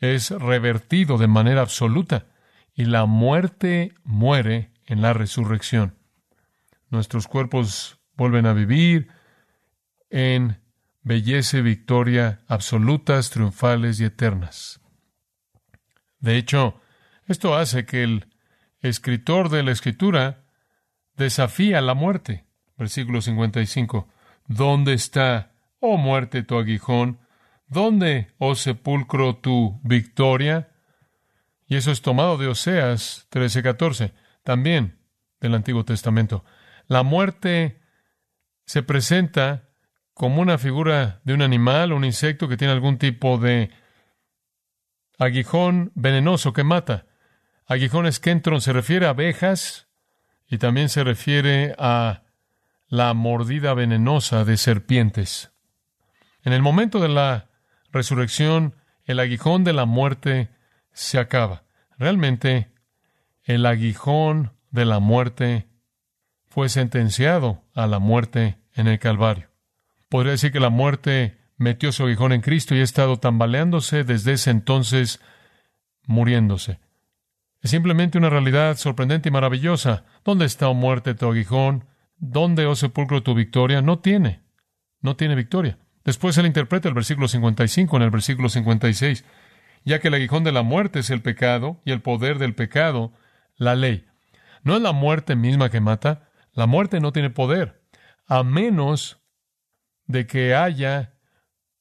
es 0.00 0.30
revertido 0.30 1.18
de 1.18 1.26
manera 1.26 1.60
absoluta 1.60 2.26
y 2.74 2.84
la 2.84 3.06
muerte 3.06 3.92
muere 4.04 4.70
en 4.86 5.02
la 5.02 5.12
resurrección. 5.12 5.97
Nuestros 6.90 7.28
cuerpos 7.28 7.98
vuelven 8.16 8.46
a 8.46 8.52
vivir 8.52 9.08
en 10.10 10.60
belleza 11.02 11.58
y 11.58 11.62
victoria 11.62 12.40
absolutas, 12.48 13.30
triunfales 13.30 14.00
y 14.00 14.04
eternas. 14.04 14.80
De 16.20 16.36
hecho, 16.36 16.80
esto 17.26 17.54
hace 17.56 17.84
que 17.86 18.02
el 18.02 18.26
escritor 18.80 19.48
de 19.50 19.62
la 19.62 19.72
Escritura 19.72 20.44
desafía 21.16 21.80
la 21.80 21.94
muerte. 21.94 22.44
Versículo 22.76 23.20
55. 23.20 24.08
¿Dónde 24.46 24.94
está, 24.94 25.52
oh 25.80 25.96
muerte, 25.96 26.42
tu 26.42 26.58
aguijón? 26.58 27.20
¿Dónde, 27.66 28.32
oh 28.38 28.54
sepulcro, 28.54 29.36
tu 29.36 29.80
victoria? 29.82 30.70
Y 31.66 31.76
eso 31.76 31.90
es 31.90 32.00
tomado 32.00 32.38
de 32.38 32.46
Oseas 32.46 33.26
13:14, 33.30 34.14
también 34.42 34.98
del 35.40 35.54
Antiguo 35.54 35.84
Testamento. 35.84 36.44
La 36.88 37.02
muerte 37.02 37.80
se 38.64 38.82
presenta 38.82 39.68
como 40.14 40.40
una 40.40 40.58
figura 40.58 41.20
de 41.22 41.34
un 41.34 41.42
animal 41.42 41.92
un 41.92 42.04
insecto 42.04 42.48
que 42.48 42.56
tiene 42.56 42.72
algún 42.72 42.98
tipo 42.98 43.38
de 43.38 43.70
aguijón 45.18 45.92
venenoso 45.94 46.52
que 46.52 46.64
mata. 46.64 47.06
Aguijón 47.66 48.06
esquentron 48.06 48.60
se 48.60 48.72
refiere 48.72 49.06
a 49.06 49.10
abejas 49.10 49.88
y 50.48 50.58
también 50.58 50.88
se 50.88 51.04
refiere 51.04 51.74
a 51.78 52.22
la 52.88 53.12
mordida 53.12 53.74
venenosa 53.74 54.44
de 54.44 54.56
serpientes. 54.56 55.52
En 56.42 56.54
el 56.54 56.62
momento 56.62 57.00
de 57.00 57.10
la 57.10 57.50
resurrección, 57.92 58.74
el 59.04 59.20
aguijón 59.20 59.62
de 59.62 59.74
la 59.74 59.84
muerte 59.84 60.50
se 60.92 61.18
acaba. 61.18 61.64
Realmente, 61.98 62.72
el 63.44 63.66
aguijón 63.66 64.52
de 64.70 64.86
la 64.86 64.98
muerte 64.98 65.67
fue 66.48 66.68
sentenciado 66.68 67.62
a 67.74 67.86
la 67.86 67.98
muerte 67.98 68.58
en 68.74 68.88
el 68.88 68.98
Calvario. 68.98 69.48
Podría 70.08 70.32
decir 70.32 70.52
que 70.52 70.60
la 70.60 70.70
muerte 70.70 71.38
metió 71.56 71.92
su 71.92 72.04
aguijón 72.04 72.32
en 72.32 72.40
Cristo 72.40 72.74
y 72.74 72.80
ha 72.80 72.84
estado 72.84 73.18
tambaleándose 73.18 74.04
desde 74.04 74.32
ese 74.32 74.50
entonces, 74.50 75.20
muriéndose. 76.06 76.80
Es 77.60 77.70
simplemente 77.70 78.18
una 78.18 78.30
realidad 78.30 78.76
sorprendente 78.76 79.28
y 79.28 79.32
maravillosa. 79.32 80.04
¿Dónde 80.24 80.44
está, 80.44 80.68
oh 80.68 80.74
muerte, 80.74 81.14
tu 81.14 81.26
aguijón? 81.26 81.86
¿Dónde, 82.16 82.66
oh 82.66 82.76
sepulcro, 82.76 83.22
tu 83.22 83.34
victoria? 83.34 83.82
No 83.82 83.98
tiene. 83.98 84.42
No 85.00 85.16
tiene 85.16 85.34
victoria. 85.34 85.78
Después 86.04 86.38
él 86.38 86.46
interpreta 86.46 86.88
el 86.88 86.94
versículo 86.94 87.28
55 87.28 87.96
en 87.96 88.02
el 88.02 88.10
versículo 88.10 88.48
56, 88.48 89.24
ya 89.84 89.98
que 89.98 90.08
el 90.08 90.14
aguijón 90.14 90.44
de 90.44 90.52
la 90.52 90.62
muerte 90.62 91.00
es 91.00 91.10
el 91.10 91.20
pecado 91.20 91.82
y 91.84 91.90
el 91.90 92.00
poder 92.00 92.38
del 92.38 92.54
pecado, 92.54 93.12
la 93.56 93.74
ley. 93.74 94.06
No 94.62 94.76
es 94.76 94.82
la 94.82 94.92
muerte 94.92 95.36
misma 95.36 95.70
que 95.70 95.80
mata. 95.80 96.27
La 96.58 96.66
muerte 96.66 96.98
no 96.98 97.12
tiene 97.12 97.30
poder, 97.30 97.84
a 98.26 98.42
menos 98.42 99.22
de 100.06 100.26
que 100.26 100.56
haya 100.56 101.14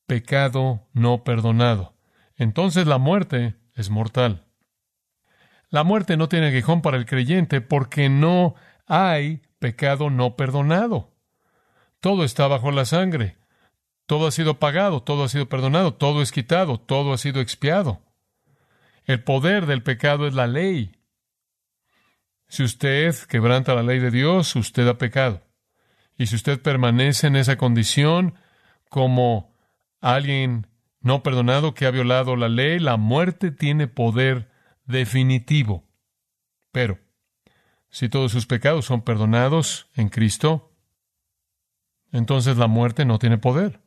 pecado 0.06 0.88
no 0.94 1.24
perdonado. 1.24 1.96
Entonces 2.36 2.86
la 2.86 3.00
muerte 3.00 3.56
es 3.74 3.90
mortal. 3.90 4.46
La 5.72 5.84
muerte 5.84 6.16
no 6.16 6.30
tiene 6.30 6.50
aguijón 6.50 6.84
para 6.84 6.98
el 6.98 7.08
creyente 7.08 7.60
porque 7.60 8.08
no 8.08 8.54
hay 8.86 9.42
pecado 9.58 10.12
no 10.12 10.36
perdonado. 10.36 11.12
Todo 12.00 12.24
está 12.24 12.48
bajo 12.48 12.70
la 12.70 12.86
sangre. 12.86 13.36
Todo 14.06 14.28
ha 14.28 14.32
sido 14.32 14.60
pagado, 14.60 15.02
todo 15.02 15.24
ha 15.24 15.28
sido 15.28 15.50
perdonado, 15.50 15.96
todo 15.96 16.22
es 16.22 16.32
quitado, 16.32 16.80
todo 16.80 17.14
ha 17.14 17.18
sido 17.18 17.42
expiado. 17.42 18.04
El 19.06 19.24
poder 19.24 19.66
del 19.66 19.82
pecado 19.82 20.28
es 20.28 20.36
la 20.36 20.46
ley. 20.46 20.97
Si 22.48 22.64
usted 22.64 23.16
quebranta 23.28 23.76
la 23.76 23.84
ley 23.84 24.00
de 24.00 24.12
Dios, 24.12 24.56
usted 24.56 24.88
ha 24.88 24.98
pecado. 24.98 25.44
Y 26.18 26.28
si 26.28 26.36
usted 26.36 26.62
permanece 26.62 27.28
en 27.28 27.36
esa 27.36 27.58
condición 27.58 28.36
como 28.90 29.54
alguien 30.00 30.68
no 31.02 31.24
perdonado 31.24 31.74
que 31.74 31.86
ha 31.86 31.92
violado 31.92 32.36
la 32.36 32.50
ley, 32.50 32.80
la 32.80 32.98
muerte 32.98 33.52
tiene 33.52 33.88
poder 33.88 34.50
definitivo. 34.86 35.86
Pero, 36.72 37.00
si 37.90 38.10
todos 38.10 38.32
sus 38.32 38.46
pecados 38.46 38.86
son 38.86 39.02
perdonados 39.02 39.90
en 39.96 40.10
Cristo, 40.10 40.76
entonces 42.12 42.58
la 42.58 42.68
muerte 42.68 43.06
no 43.06 43.20
tiene 43.20 43.38
poder. 43.38 43.82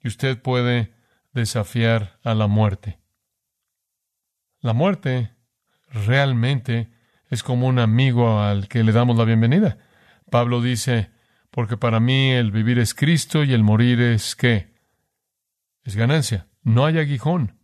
Y 0.00 0.08
usted 0.08 0.40
puede 0.40 0.94
desafiar 1.32 2.18
a 2.22 2.34
la 2.34 2.46
muerte. 2.46 3.00
La 4.60 4.72
muerte 4.72 5.34
realmente 5.88 6.90
es 7.36 7.42
como 7.42 7.66
un 7.66 7.78
amigo 7.78 8.40
al 8.40 8.66
que 8.66 8.82
le 8.82 8.92
damos 8.92 9.18
la 9.18 9.24
bienvenida. 9.24 9.76
Pablo 10.30 10.62
dice, 10.62 11.10
porque 11.50 11.76
para 11.76 12.00
mí 12.00 12.30
el 12.30 12.50
vivir 12.50 12.78
es 12.78 12.94
Cristo 12.94 13.44
y 13.44 13.52
el 13.52 13.62
morir 13.62 14.00
es 14.00 14.34
qué? 14.34 14.72
Es 15.84 15.96
ganancia. 15.96 16.48
No 16.62 16.86
hay 16.86 16.98
aguijón. 16.98 17.58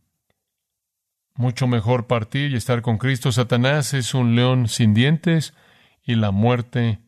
mucho 1.35 1.67
mejor 1.67 2.07
partir 2.07 2.53
y 2.53 2.57
estar 2.57 2.83
con 2.83 2.99
Cristo. 2.99 3.33
Satanás 3.33 3.95
es 3.95 4.13
un 4.13 4.37
león 4.37 4.69
sin 4.69 4.93
dientes 4.93 5.55
y 6.03 6.17
la 6.17 6.33
muerte 6.33 7.01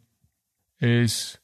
es 0.79 1.43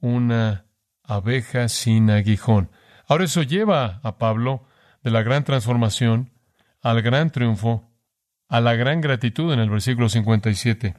una 0.00 0.64
abeja 1.02 1.68
sin 1.68 2.10
aguijón. 2.10 2.70
Ahora 3.06 3.24
eso 3.24 3.42
lleva 3.42 4.00
a 4.02 4.16
Pablo 4.16 4.66
de 5.02 5.10
la 5.10 5.22
gran 5.22 5.44
transformación 5.44 6.30
al 6.80 7.02
gran 7.02 7.28
triunfo, 7.28 7.93
a 8.54 8.60
la 8.60 8.76
gran 8.76 9.00
gratitud 9.00 9.52
en 9.52 9.58
el 9.58 9.68
versículo 9.68 10.08
57. 10.08 10.94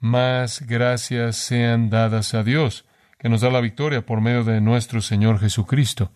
Más 0.00 0.62
gracias 0.62 1.36
sean 1.36 1.90
dadas 1.90 2.34
a 2.34 2.42
Dios, 2.42 2.86
que 3.20 3.28
nos 3.28 3.42
da 3.42 3.50
la 3.50 3.60
victoria 3.60 4.04
por 4.04 4.20
medio 4.20 4.42
de 4.42 4.60
nuestro 4.60 5.00
Señor 5.00 5.38
Jesucristo. 5.38 6.10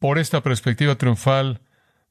Por 0.00 0.18
esta 0.18 0.42
perspectiva 0.42 0.96
triunfal 0.96 1.60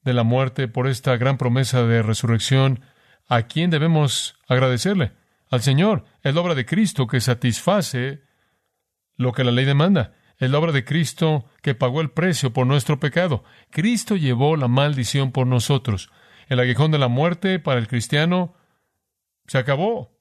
de 0.06 0.14
la 0.14 0.24
muerte, 0.24 0.70
por 0.70 0.88
esta 0.88 1.18
gran 1.18 1.38
promesa 1.38 1.84
de 1.84 2.04
resurrección, 2.04 2.86
¿a 3.28 3.42
quién 3.48 3.70
debemos 3.70 4.38
agradecerle? 4.48 5.12
Al 5.52 5.62
Señor. 5.62 6.06
Es 6.22 6.34
la 6.34 6.40
obra 6.40 6.56
de 6.56 6.66
Cristo 6.66 7.06
que 7.06 7.20
satisface 7.20 8.22
lo 9.18 9.34
que 9.34 9.44
la 9.44 9.52
ley 9.52 9.66
demanda. 9.66 10.14
Es 10.38 10.50
la 10.50 10.58
obra 10.58 10.72
de 10.72 10.86
Cristo 10.86 11.50
que 11.62 11.76
pagó 11.76 12.00
el 12.00 12.12
precio 12.12 12.54
por 12.54 12.66
nuestro 12.66 13.02
pecado. 13.02 13.44
Cristo 13.72 14.16
llevó 14.16 14.56
la 14.56 14.70
maldición 14.70 15.34
por 15.34 15.48
nosotros. 15.48 16.10
El 16.54 16.60
aguijón 16.60 16.92
de 16.92 17.00
la 17.00 17.08
muerte 17.08 17.58
para 17.58 17.80
el 17.80 17.88
cristiano 17.88 18.54
se 19.48 19.58
acabó. 19.58 20.16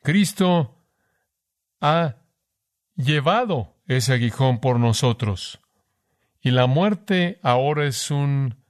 Cristo 0.00 0.78
ha 1.80 2.18
llevado 2.94 3.82
ese 3.88 4.12
aguijón 4.12 4.60
por 4.60 4.78
nosotros. 4.78 5.60
Y 6.40 6.52
la 6.52 6.68
muerte 6.68 7.40
ahora 7.42 7.84
es 7.84 8.12
un 8.12 8.62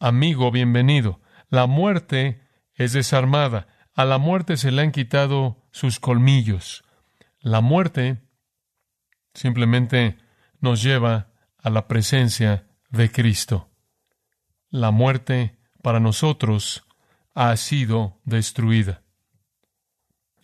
amigo 0.00 0.50
bienvenido. 0.50 1.20
La 1.50 1.66
muerte 1.66 2.40
es 2.72 2.94
desarmada. 2.94 3.68
A 3.94 4.06
la 4.06 4.16
muerte 4.16 4.56
se 4.56 4.70
le 4.70 4.80
han 4.80 4.92
quitado 4.92 5.66
sus 5.70 6.00
colmillos. 6.00 6.82
La 7.40 7.60
muerte 7.60 8.22
simplemente 9.34 10.16
nos 10.60 10.82
lleva 10.82 11.30
a 11.58 11.68
la 11.68 11.88
presencia 11.88 12.66
de 12.88 13.12
Cristo. 13.12 13.68
La 14.70 14.90
muerte 14.90 15.57
para 15.82 16.00
nosotros 16.00 16.84
ha 17.34 17.56
sido 17.56 18.18
destruida. 18.24 19.02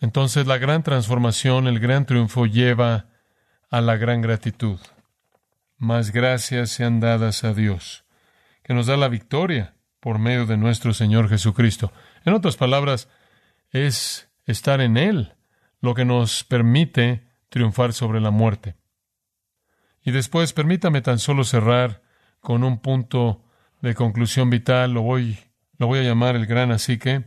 Entonces 0.01 0.47
la 0.47 0.57
gran 0.57 0.83
transformación, 0.83 1.67
el 1.67 1.79
gran 1.79 2.05
triunfo 2.05 2.45
lleva 2.45 3.07
a 3.69 3.81
la 3.81 3.97
gran 3.97 4.21
gratitud. 4.21 4.79
Más 5.77 6.11
gracias 6.11 6.69
sean 6.69 6.99
dadas 6.99 7.43
a 7.43 7.53
Dios, 7.53 8.05
que 8.63 8.73
nos 8.73 8.87
da 8.87 8.97
la 8.97 9.07
victoria 9.07 9.75
por 9.99 10.19
medio 10.19 10.45
de 10.45 10.57
nuestro 10.57 10.93
Señor 10.93 11.29
Jesucristo. 11.29 11.91
En 12.23 12.33
otras 12.33 12.55
palabras, 12.55 13.09
es 13.71 14.29
estar 14.45 14.79
en 14.81 14.97
Él 14.97 15.33
lo 15.81 15.93
que 15.93 16.05
nos 16.05 16.43
permite 16.43 17.27
triunfar 17.49 17.93
sobre 17.93 18.21
la 18.21 18.31
muerte. 18.31 18.75
Y 20.03 20.11
después, 20.11 20.53
permítame 20.53 21.01
tan 21.01 21.19
solo 21.19 21.43
cerrar 21.43 22.03
con 22.39 22.63
un 22.63 22.79
punto 22.79 23.44
de 23.81 23.95
conclusión 23.95 24.49
vital, 24.49 24.93
lo 24.93 25.01
voy, 25.01 25.37
lo 25.77 25.87
voy 25.87 25.99
a 25.99 26.03
llamar 26.03 26.35
el 26.35 26.45
gran 26.45 26.71
así 26.71 26.97
que. 26.97 27.23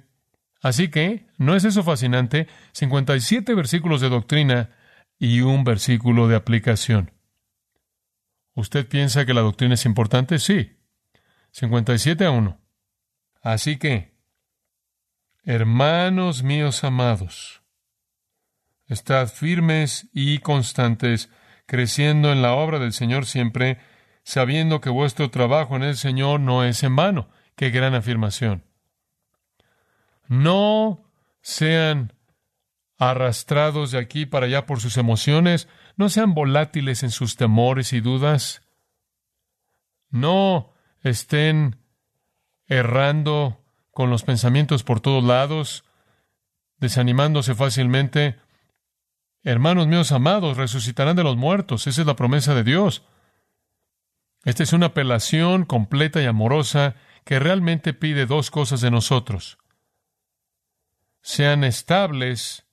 Así 0.61 0.89
que, 0.89 1.27
¿no 1.37 1.55
es 1.55 1.65
eso 1.65 1.83
fascinante? 1.85 2.49
57 2.73 3.55
versículos 3.55 4.01
de 4.01 4.09
doctrina 4.09 4.71
y 5.19 5.41
un 5.41 5.65
versículo 5.65 6.29
de 6.29 6.37
aplicación. 6.37 7.13
¿Usted 8.55 8.89
piensa 8.89 9.25
que 9.25 9.35
la 9.35 9.43
doctrina 9.43 9.75
es 9.75 9.85
importante? 9.85 10.39
Sí. 10.39 10.77
57 11.53 12.25
a 12.25 12.31
1. 12.31 12.61
Así 13.41 13.79
que, 13.79 14.15
hermanos 15.45 16.43
míos 16.43 16.83
amados, 16.83 17.63
estad 18.87 19.29
firmes 19.29 20.09
y 20.13 20.39
constantes, 20.39 21.31
creciendo 21.67 22.33
en 22.33 22.43
la 22.43 22.53
obra 22.55 22.79
del 22.79 22.93
Señor 22.93 23.27
siempre, 23.27 23.79
sabiendo 24.29 24.83
que 24.83 24.91
vuestro 24.91 25.31
trabajo 25.31 25.75
en 25.75 25.83
el 25.83 25.97
Señor 25.97 26.41
no 26.41 26.63
es 26.63 26.83
en 26.83 26.95
vano. 26.95 27.31
Qué 27.57 27.71
gran 27.71 27.95
afirmación. 27.95 28.63
No 30.27 31.03
sean 31.41 32.13
arrastrados 32.99 33.91
de 33.91 33.99
aquí 33.99 34.27
para 34.27 34.45
allá 34.45 34.67
por 34.67 34.81
sus 34.81 34.99
emociones, 34.99 35.67
no 35.97 36.11
sean 36.11 36.35
volátiles 36.35 37.03
en 37.05 37.11
sus 37.11 37.37
temores 37.37 37.95
y 37.95 38.01
dudas, 38.01 38.61
no 40.11 40.75
estén 41.01 41.79
errando 42.67 43.65
con 43.93 44.11
los 44.11 44.25
pensamientos 44.25 44.83
por 44.83 45.01
todos 45.01 45.25
lados, 45.25 45.85
desanimándose 46.77 47.55
fácilmente. 47.55 48.37
Hermanos 49.43 49.87
míos 49.87 50.13
amados, 50.13 50.59
resucitarán 50.59 51.17
de 51.17 51.25
los 51.25 51.39
muertos, 51.39 51.87
esa 51.87 52.03
es 52.03 52.07
la 52.07 52.17
promesa 52.17 52.55
de 52.55 52.65
Dios. 52.65 53.05
Esta 54.45 54.63
es 54.63 54.73
una 54.73 54.87
apelación 54.87 55.65
completa 55.65 56.23
y 56.23 56.27
amorosa 56.27 56.95
que 57.25 57.39
realmente 57.39 57.93
pide 57.93 58.27
dos 58.27 58.51
cosas 58.51 58.81
de 58.81 58.91
nosotros 58.91 59.59
sean 61.29 61.63
estables 61.63 62.65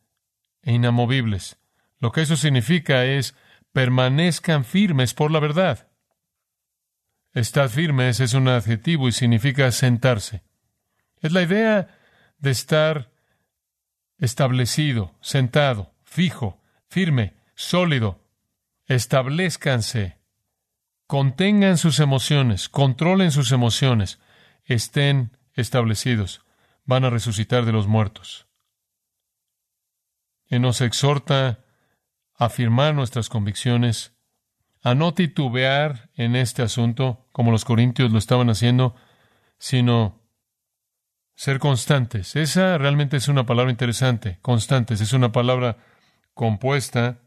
e 0.61 0.71
inamovibles. 0.71 1.57
Lo 1.99 2.13
que 2.13 2.21
eso 2.21 2.37
significa 2.37 3.03
es 3.03 3.35
permanezcan 3.73 4.63
firmes 4.63 5.13
por 5.13 5.29
la 5.29 5.41
verdad. 5.41 5.91
Estar 7.33 7.67
firmes 7.67 8.21
es 8.21 8.33
un 8.33 8.47
adjetivo 8.47 9.09
y 9.09 9.11
significa 9.11 9.69
sentarse. 9.71 10.43
Es 11.19 11.33
la 11.33 11.41
idea 11.41 11.99
de 12.37 12.51
estar 12.51 13.11
establecido, 14.17 15.15
sentado, 15.19 15.93
fijo, 16.05 16.61
firme, 16.87 17.35
sólido. 17.55 18.21
Establezcanse. 18.85 20.17
Contengan 21.07 21.77
sus 21.77 21.99
emociones, 21.99 22.69
controlen 22.69 23.31
sus 23.31 23.51
emociones, 23.51 24.19
estén 24.63 25.37
establecidos. 25.53 26.41
Van 26.83 27.03
a 27.03 27.09
resucitar 27.09 27.65
de 27.65 27.71
los 27.71 27.87
muertos 27.87 28.47
y 30.47 30.59
nos 30.59 30.81
exhorta 30.81 31.59
a 32.37 32.45
afirmar 32.45 32.93
nuestras 32.93 33.29
convicciones, 33.29 34.13
a 34.81 34.93
no 34.93 35.13
titubear 35.13 36.09
en 36.15 36.35
este 36.35 36.61
asunto, 36.61 37.27
como 37.31 37.51
los 37.51 37.65
corintios 37.65 38.11
lo 38.11 38.19
estaban 38.19 38.49
haciendo, 38.49 38.95
sino 39.57 40.21
ser 41.35 41.59
constantes. 41.59 42.35
Esa 42.35 42.77
realmente 42.77 43.17
es 43.17 43.27
una 43.27 43.45
palabra 43.45 43.71
interesante. 43.71 44.37
Constantes 44.41 45.01
es 45.01 45.13
una 45.13 45.31
palabra 45.31 45.77
compuesta 46.33 47.19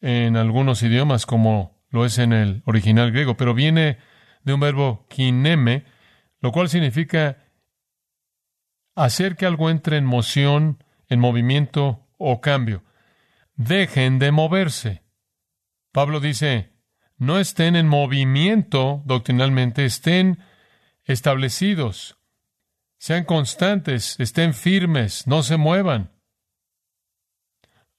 en 0.00 0.36
algunos 0.36 0.82
idiomas, 0.82 1.26
como 1.26 1.81
lo 1.92 2.04
es 2.04 2.18
en 2.18 2.32
el 2.32 2.62
original 2.64 3.12
griego, 3.12 3.36
pero 3.36 3.54
viene 3.54 3.98
de 4.42 4.54
un 4.54 4.60
verbo 4.60 5.06
kineme, 5.08 5.84
lo 6.40 6.50
cual 6.50 6.68
significa 6.68 7.44
hacer 8.96 9.36
que 9.36 9.46
algo 9.46 9.70
entre 9.70 9.98
en 9.98 10.04
moción, 10.04 10.82
en 11.08 11.20
movimiento 11.20 12.08
o 12.18 12.40
cambio. 12.40 12.82
Dejen 13.54 14.18
de 14.18 14.32
moverse. 14.32 15.02
Pablo 15.92 16.18
dice, 16.18 16.72
no 17.18 17.38
estén 17.38 17.76
en 17.76 17.86
movimiento 17.86 19.02
doctrinalmente, 19.04 19.84
estén 19.84 20.38
establecidos, 21.04 22.16
sean 22.98 23.24
constantes, 23.24 24.18
estén 24.18 24.54
firmes, 24.54 25.26
no 25.26 25.42
se 25.42 25.58
muevan. 25.58 26.10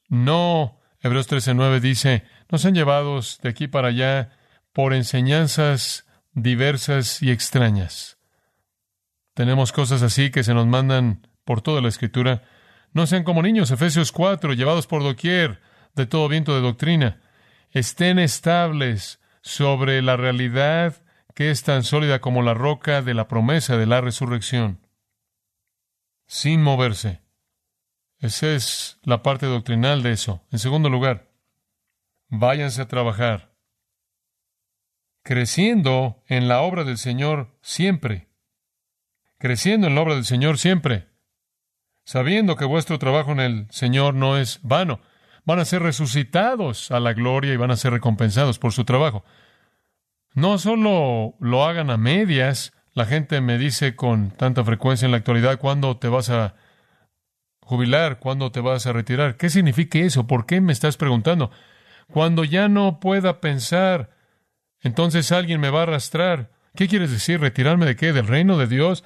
No, 0.09 0.79
Hebreos 0.99 1.29
13:9 1.29 1.79
dice, 1.79 2.23
no 2.53 2.59
sean 2.59 2.75
llevados 2.75 3.39
de 3.41 3.49
aquí 3.49 3.67
para 3.67 3.87
allá 3.87 4.29
por 4.73 4.93
enseñanzas 4.93 6.05
diversas 6.33 7.23
y 7.23 7.31
extrañas. 7.31 8.19
Tenemos 9.33 9.71
cosas 9.71 10.03
así 10.03 10.29
que 10.29 10.43
se 10.43 10.53
nos 10.53 10.67
mandan 10.67 11.27
por 11.45 11.61
toda 11.61 11.81
la 11.81 11.87
escritura. 11.87 12.43
No 12.91 13.07
sean 13.07 13.23
como 13.23 13.41
niños, 13.41 13.71
Efesios 13.71 14.11
4, 14.11 14.53
llevados 14.53 14.85
por 14.85 15.01
doquier 15.01 15.61
de 15.95 16.05
todo 16.05 16.29
viento 16.29 16.53
de 16.53 16.61
doctrina. 16.61 17.21
Estén 17.71 18.19
estables 18.19 19.19
sobre 19.41 20.03
la 20.03 20.15
realidad 20.15 21.01
que 21.33 21.49
es 21.49 21.63
tan 21.63 21.83
sólida 21.83 22.21
como 22.21 22.43
la 22.43 22.53
roca 22.53 23.01
de 23.01 23.15
la 23.15 23.27
promesa 23.27 23.77
de 23.77 23.87
la 23.87 23.99
resurrección, 23.99 24.85
sin 26.27 26.61
moverse. 26.61 27.19
Esa 28.19 28.51
es 28.51 28.99
la 29.01 29.23
parte 29.23 29.47
doctrinal 29.47 30.03
de 30.03 30.11
eso. 30.11 30.43
En 30.51 30.59
segundo 30.59 30.91
lugar, 30.91 31.32
váyanse 32.33 32.81
a 32.81 32.87
trabajar, 32.87 33.55
creciendo 35.23 36.21
en 36.27 36.47
la 36.47 36.61
obra 36.61 36.83
del 36.83 36.97
Señor 36.97 37.57
siempre, 37.61 38.27
creciendo 39.37 39.87
en 39.87 39.95
la 39.95 40.01
obra 40.01 40.15
del 40.15 40.25
Señor 40.25 40.57
siempre 40.57 41.13
sabiendo 42.05 42.55
que 42.55 42.65
vuestro 42.65 42.99
trabajo 42.99 43.31
en 43.31 43.39
el 43.39 43.67
Señor 43.69 44.13
no 44.13 44.37
es 44.37 44.59
vano. 44.63 44.99
Van 45.45 45.59
a 45.59 45.65
ser 45.65 45.81
resucitados 45.81 46.91
a 46.91 46.99
la 46.99 47.13
gloria 47.13 47.53
y 47.53 47.57
van 47.57 47.71
a 47.71 47.77
ser 47.77 47.91
recompensados 47.91 48.59
por 48.59 48.71
su 48.71 48.85
trabajo. 48.85 49.23
No 50.33 50.57
solo 50.57 51.35
lo 51.39 51.65
hagan 51.65 51.89
a 51.89 51.97
medias, 51.97 52.73
La 52.95 53.07
gente 53.07 53.41
me 53.41 53.57
dice 53.57 53.95
con 53.95 54.29
tanta 54.29 54.63
frecuencia 54.63 55.07
en 55.07 55.11
la 55.13 55.17
actualidad, 55.17 55.57
¿cuándo 55.57 55.97
te 55.97 56.09
vas 56.09 56.29
a 56.29 56.53
jubilar? 57.59 58.19
¿Cuándo 58.19 58.51
te 58.51 58.59
vas 58.59 58.85
a 58.85 58.93
retirar? 58.93 59.35
¿Qué 59.35 59.49
significa 59.49 59.97
eso? 59.97 60.27
¿Por 60.27 60.45
qué 60.45 60.61
me 60.61 60.71
estás 60.71 60.95
preguntando? 60.95 61.49
Cuando 62.13 62.43
ya 62.43 62.69
no 62.69 62.99
pueda 62.99 63.41
pensar, 63.41 64.11
entonces 64.81 65.31
alguien 65.31 65.59
me 65.59 65.71
va 65.71 65.79
a 65.79 65.83
arrastrar. 65.83 66.51
¿Qué 66.75 66.87
quieres 66.87 67.09
decir? 67.09 67.41
¿Retirarme 67.41 67.87
de 67.87 67.95
qué? 67.95 68.13
¿Del 68.13 68.27
reino 68.27 68.55
de 68.59 68.67
Dios? 68.67 69.03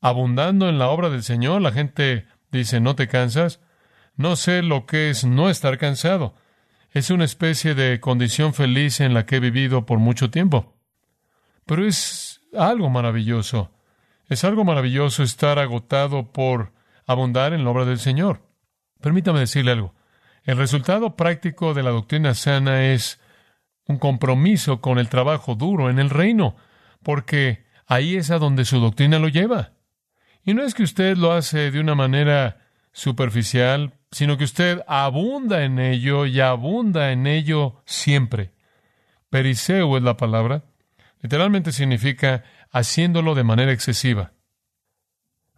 ¿Abundando 0.00 0.68
en 0.68 0.76
la 0.76 0.88
obra 0.88 1.10
del 1.10 1.22
Señor? 1.22 1.62
La 1.62 1.70
gente 1.70 2.26
dice, 2.50 2.80
¿no 2.80 2.96
te 2.96 3.06
cansas? 3.06 3.60
No 4.16 4.34
sé 4.34 4.62
lo 4.62 4.84
que 4.84 5.10
es 5.10 5.24
no 5.24 5.48
estar 5.48 5.78
cansado. 5.78 6.34
Es 6.90 7.10
una 7.10 7.24
especie 7.24 7.76
de 7.76 8.00
condición 8.00 8.52
feliz 8.52 8.98
en 8.98 9.14
la 9.14 9.26
que 9.26 9.36
he 9.36 9.40
vivido 9.40 9.86
por 9.86 10.00
mucho 10.00 10.32
tiempo. 10.32 10.74
Pero 11.66 11.86
es 11.86 12.40
algo 12.58 12.90
maravilloso. 12.90 13.70
Es 14.28 14.42
algo 14.42 14.64
maravilloso 14.64 15.22
estar 15.22 15.60
agotado 15.60 16.32
por 16.32 16.72
abundar 17.06 17.52
en 17.52 17.62
la 17.62 17.70
obra 17.70 17.84
del 17.84 18.00
Señor. 18.00 18.42
Permítame 19.00 19.38
decirle 19.38 19.70
algo. 19.70 19.94
El 20.50 20.56
resultado 20.56 21.14
práctico 21.14 21.74
de 21.74 21.84
la 21.84 21.90
doctrina 21.90 22.34
sana 22.34 22.86
es 22.86 23.20
un 23.86 23.98
compromiso 23.98 24.80
con 24.80 24.98
el 24.98 25.08
trabajo 25.08 25.54
duro 25.54 25.90
en 25.90 26.00
el 26.00 26.10
reino, 26.10 26.56
porque 27.04 27.66
ahí 27.86 28.16
es 28.16 28.32
a 28.32 28.40
donde 28.40 28.64
su 28.64 28.80
doctrina 28.80 29.20
lo 29.20 29.28
lleva. 29.28 29.74
Y 30.42 30.54
no 30.54 30.64
es 30.64 30.74
que 30.74 30.82
usted 30.82 31.16
lo 31.16 31.30
hace 31.30 31.70
de 31.70 31.78
una 31.78 31.94
manera 31.94 32.66
superficial, 32.90 33.92
sino 34.10 34.36
que 34.38 34.42
usted 34.42 34.82
abunda 34.88 35.62
en 35.62 35.78
ello 35.78 36.26
y 36.26 36.40
abunda 36.40 37.12
en 37.12 37.28
ello 37.28 37.80
siempre. 37.86 38.50
Periseo 39.28 39.96
es 39.98 40.02
la 40.02 40.16
palabra. 40.16 40.64
Literalmente 41.22 41.70
significa 41.70 42.42
haciéndolo 42.72 43.36
de 43.36 43.44
manera 43.44 43.70
excesiva. 43.70 44.32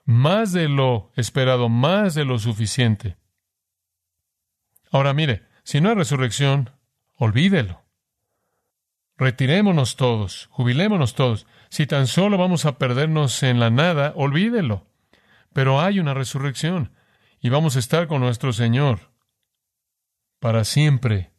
Más 0.05 0.53
de 0.53 0.69
lo 0.69 1.13
esperado, 1.17 1.71
más 1.71 2.13
de 2.15 2.27
lo 2.27 2.39
suficiente. 2.39 3.17
Ahora 4.93 5.15
mire, 5.15 5.49
si 5.65 5.81
no 5.81 5.89
hay 5.89 5.95
resurrección, 5.97 6.71
olvídelo. 7.17 7.83
Retirémonos 9.17 9.97
todos, 9.97 10.49
jubilémonos 10.51 11.15
todos. 11.15 11.47
Si 11.71 11.87
tan 11.87 12.07
solo 12.07 12.37
vamos 12.37 12.67
a 12.67 12.77
perdernos 12.77 13.43
en 13.43 13.59
la 13.59 13.71
nada, 13.71 14.13
olvídelo. 14.17 14.87
Pero 15.55 15.81
hay 15.81 15.99
una 15.99 16.13
resurrección 16.13 16.93
y 17.41 17.49
vamos 17.49 17.77
a 17.77 17.79
estar 17.79 18.07
con 18.07 18.21
nuestro 18.21 18.53
Señor 18.53 19.13
para 20.39 20.65
siempre. 20.65 21.33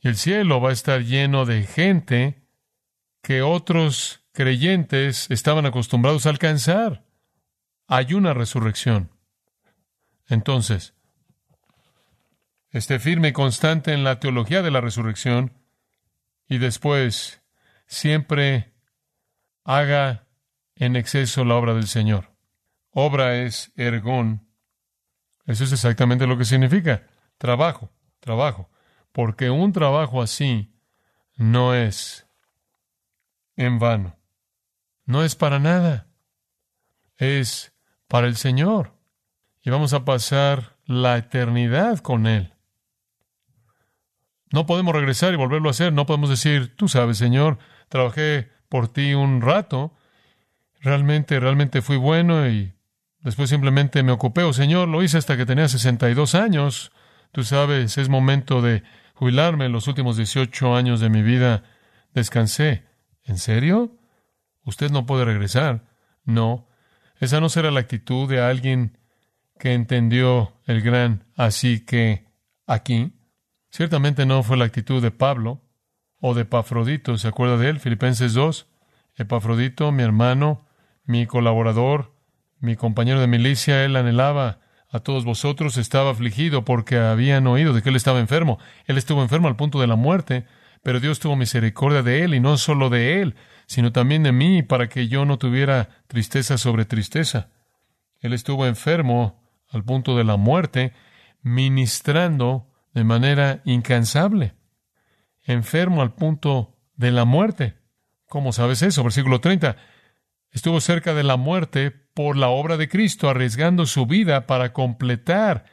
Y 0.00 0.08
el 0.08 0.16
cielo 0.16 0.60
va 0.60 0.70
a 0.70 0.74
estar 0.74 1.02
lleno 1.02 1.46
de 1.46 1.64
gente 1.64 2.46
que 3.22 3.42
otros 3.42 4.24
creyentes 4.32 5.30
estaban 5.30 5.66
acostumbrados 5.66 6.26
a 6.26 6.30
alcanzar. 6.30 7.04
Hay 7.88 8.14
una 8.14 8.34
resurrección. 8.34 9.10
Entonces, 10.28 10.95
esté 12.70 12.98
firme 12.98 13.28
y 13.28 13.32
constante 13.32 13.92
en 13.92 14.04
la 14.04 14.20
teología 14.20 14.62
de 14.62 14.70
la 14.70 14.80
resurrección 14.80 15.52
y 16.48 16.58
después 16.58 17.42
siempre 17.86 18.74
haga 19.64 20.26
en 20.74 20.96
exceso 20.96 21.44
la 21.44 21.56
obra 21.56 21.74
del 21.74 21.88
Señor. 21.88 22.32
Obra 22.90 23.36
es 23.36 23.72
ergón. 23.76 24.48
Eso 25.46 25.64
es 25.64 25.72
exactamente 25.72 26.26
lo 26.26 26.38
que 26.38 26.44
significa. 26.44 27.06
Trabajo, 27.38 27.90
trabajo. 28.20 28.70
Porque 29.12 29.50
un 29.50 29.72
trabajo 29.72 30.22
así 30.22 30.74
no 31.36 31.74
es 31.74 32.26
en 33.56 33.78
vano. 33.78 34.16
No 35.04 35.24
es 35.24 35.34
para 35.34 35.58
nada. 35.58 36.08
Es 37.16 37.72
para 38.08 38.26
el 38.26 38.36
Señor. 38.36 38.94
Y 39.62 39.70
vamos 39.70 39.92
a 39.92 40.04
pasar 40.04 40.76
la 40.84 41.16
eternidad 41.16 41.98
con 41.98 42.26
Él. 42.26 42.55
No 44.56 44.64
podemos 44.64 44.94
regresar 44.94 45.34
y 45.34 45.36
volverlo 45.36 45.68
a 45.68 45.72
hacer. 45.72 45.92
No 45.92 46.06
podemos 46.06 46.30
decir, 46.30 46.74
tú 46.76 46.88
sabes, 46.88 47.18
Señor, 47.18 47.58
trabajé 47.90 48.48
por 48.70 48.88
ti 48.88 49.12
un 49.12 49.42
rato. 49.42 49.94
Realmente, 50.80 51.38
realmente 51.38 51.82
fui 51.82 51.98
bueno 51.98 52.48
y 52.48 52.72
después 53.20 53.50
simplemente 53.50 54.02
me 54.02 54.12
ocupé. 54.12 54.44
Oh, 54.44 54.54
Señor, 54.54 54.88
lo 54.88 55.02
hice 55.02 55.18
hasta 55.18 55.36
que 55.36 55.44
tenía 55.44 55.68
62 55.68 56.34
años. 56.34 56.90
Tú 57.32 57.44
sabes, 57.44 57.98
es 57.98 58.08
momento 58.08 58.62
de 58.62 58.82
jubilarme. 59.12 59.68
Los 59.68 59.88
últimos 59.88 60.16
18 60.16 60.74
años 60.74 61.00
de 61.00 61.10
mi 61.10 61.20
vida 61.20 61.64
descansé. 62.14 62.84
¿En 63.24 63.36
serio? 63.36 63.98
Usted 64.64 64.90
no 64.90 65.04
puede 65.04 65.26
regresar. 65.26 65.84
No. 66.24 66.66
Esa 67.20 67.40
no 67.42 67.50
será 67.50 67.70
la 67.70 67.80
actitud 67.80 68.26
de 68.26 68.40
alguien 68.40 68.96
que 69.58 69.74
entendió 69.74 70.54
el 70.64 70.80
gran 70.80 71.26
así 71.36 71.80
que 71.80 72.24
aquí. 72.66 73.12
Ciertamente 73.76 74.24
no 74.24 74.42
fue 74.42 74.56
la 74.56 74.64
actitud 74.64 75.02
de 75.02 75.10
Pablo 75.10 75.60
o 76.18 76.32
de 76.32 76.42
Epafrodito, 76.42 77.18
¿se 77.18 77.28
acuerda 77.28 77.58
de 77.58 77.68
él? 77.68 77.78
Filipenses 77.78 78.32
2. 78.32 78.66
Epafrodito, 79.16 79.92
mi 79.92 80.02
hermano, 80.02 80.66
mi 81.04 81.26
colaborador, 81.26 82.14
mi 82.58 82.74
compañero 82.74 83.20
de 83.20 83.26
milicia, 83.26 83.84
él 83.84 83.96
anhelaba 83.96 84.60
a 84.88 85.00
todos 85.00 85.26
vosotros, 85.26 85.76
estaba 85.76 86.12
afligido 86.12 86.64
porque 86.64 86.96
habían 86.96 87.46
oído 87.46 87.74
de 87.74 87.82
que 87.82 87.90
él 87.90 87.96
estaba 87.96 88.18
enfermo. 88.18 88.58
Él 88.86 88.96
estuvo 88.96 89.20
enfermo 89.20 89.46
al 89.46 89.56
punto 89.56 89.78
de 89.78 89.88
la 89.88 89.96
muerte, 89.96 90.46
pero 90.82 90.98
Dios 90.98 91.20
tuvo 91.20 91.36
misericordia 91.36 92.02
de 92.02 92.24
él 92.24 92.32
y 92.32 92.40
no 92.40 92.56
solo 92.56 92.88
de 92.88 93.20
él, 93.20 93.34
sino 93.66 93.92
también 93.92 94.22
de 94.22 94.32
mí, 94.32 94.62
para 94.62 94.88
que 94.88 95.08
yo 95.08 95.26
no 95.26 95.36
tuviera 95.36 95.90
tristeza 96.06 96.56
sobre 96.56 96.86
tristeza. 96.86 97.50
Él 98.20 98.32
estuvo 98.32 98.66
enfermo 98.66 99.38
al 99.68 99.84
punto 99.84 100.16
de 100.16 100.24
la 100.24 100.38
muerte, 100.38 100.94
ministrando 101.42 102.70
de 102.96 103.04
manera 103.04 103.60
incansable, 103.66 104.54
enfermo 105.42 106.00
al 106.00 106.14
punto 106.14 106.78
de 106.94 107.10
la 107.10 107.26
muerte. 107.26 107.74
¿Cómo 108.24 108.54
sabes 108.54 108.80
eso? 108.80 109.04
Versículo 109.04 109.38
30. 109.38 109.76
Estuvo 110.50 110.80
cerca 110.80 111.12
de 111.12 111.22
la 111.22 111.36
muerte 111.36 111.90
por 111.90 112.38
la 112.38 112.48
obra 112.48 112.78
de 112.78 112.88
Cristo, 112.88 113.28
arriesgando 113.28 113.84
su 113.84 114.06
vida 114.06 114.46
para 114.46 114.72
completar 114.72 115.66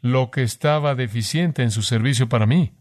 lo 0.00 0.32
que 0.32 0.42
estaba 0.42 0.96
deficiente 0.96 1.62
en 1.62 1.70
su 1.70 1.82
servicio 1.82 2.28
para 2.28 2.44
mí. 2.44 2.76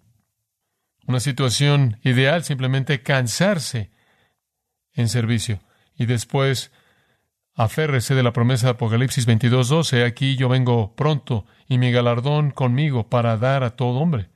Una 1.05 1.19
situación 1.19 1.99
ideal, 2.01 2.43
simplemente 2.43 3.03
cansarse 3.03 3.91
en 4.93 5.07
servicio. 5.07 5.59
Y 5.95 6.07
después 6.07 6.71
Aférrese 7.55 8.15
de 8.15 8.23
la 8.23 8.33
promesa 8.33 8.67
de 8.67 8.71
Apocalipsis 8.71 9.27
22:12, 9.27 10.05
aquí 10.05 10.35
yo 10.35 10.49
vengo 10.49 10.95
pronto 10.95 11.45
y 11.67 11.77
mi 11.77 11.91
galardón 11.91 12.49
conmigo 12.49 13.09
para 13.09 13.37
dar 13.37 13.63
a 13.63 13.75
todo 13.75 13.99
hombre. 13.99 14.31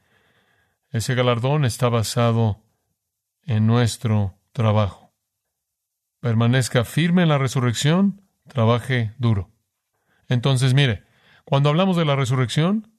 Ese 0.92 1.16
galardón 1.16 1.66
está 1.66 1.90
basado 1.90 2.64
en 3.44 3.66
nuestro 3.66 4.38
trabajo. 4.52 5.14
Permanezca 6.20 6.84
firme 6.84 7.24
en 7.24 7.30
la 7.30 7.40
resurrección, 7.40 8.22
trabaje 8.48 9.14
duro. 9.18 9.52
Entonces, 10.30 10.74
mire, 10.74 11.04
cuando 11.44 11.70
hablamos 11.70 11.98
de 11.98 12.06
la 12.06 12.16
resurrección, 12.16 12.92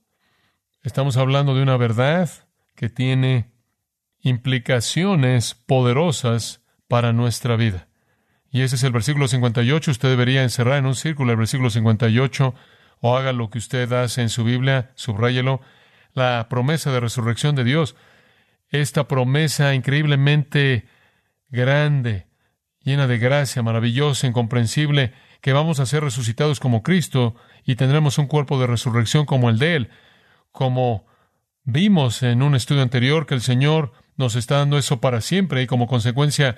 estamos 0.82 1.16
hablando 1.16 1.54
de 1.54 1.62
una 1.62 1.76
verdad 1.76 2.28
que 2.74 2.88
tiene 2.88 3.52
implicaciones 4.20 5.54
poderosas 5.54 6.64
para 6.88 7.12
nuestra 7.12 7.56
vida. 7.56 7.87
Y 8.50 8.62
ese 8.62 8.76
es 8.76 8.82
el 8.82 8.92
versículo 8.92 9.28
58. 9.28 9.90
Usted 9.90 10.08
debería 10.08 10.42
encerrar 10.42 10.78
en 10.78 10.86
un 10.86 10.94
círculo 10.94 11.32
el 11.32 11.38
versículo 11.38 11.70
58 11.70 12.54
o 13.00 13.16
haga 13.16 13.32
lo 13.32 13.50
que 13.50 13.58
usted 13.58 13.92
hace 13.92 14.22
en 14.22 14.28
su 14.28 14.44
Biblia, 14.44 14.90
subráyelo. 14.94 15.60
La 16.14 16.48
promesa 16.48 16.90
de 16.90 17.00
resurrección 17.00 17.54
de 17.54 17.64
Dios. 17.64 17.94
Esta 18.70 19.06
promesa 19.06 19.74
increíblemente 19.74 20.86
grande, 21.48 22.26
llena 22.82 23.06
de 23.06 23.18
gracia, 23.18 23.62
maravillosa, 23.62 24.26
incomprensible, 24.26 25.12
que 25.40 25.52
vamos 25.52 25.80
a 25.80 25.86
ser 25.86 26.02
resucitados 26.02 26.60
como 26.60 26.82
Cristo 26.82 27.36
y 27.64 27.76
tendremos 27.76 28.18
un 28.18 28.26
cuerpo 28.26 28.58
de 28.58 28.66
resurrección 28.66 29.26
como 29.26 29.48
el 29.50 29.58
de 29.58 29.76
Él. 29.76 29.90
Como 30.50 31.06
vimos 31.64 32.22
en 32.22 32.42
un 32.42 32.54
estudio 32.54 32.82
anterior 32.82 33.26
que 33.26 33.34
el 33.34 33.42
Señor 33.42 33.92
nos 34.16 34.34
está 34.34 34.56
dando 34.56 34.78
eso 34.78 35.00
para 35.00 35.20
siempre 35.20 35.62
y 35.62 35.66
como 35.66 35.86
consecuencia 35.86 36.56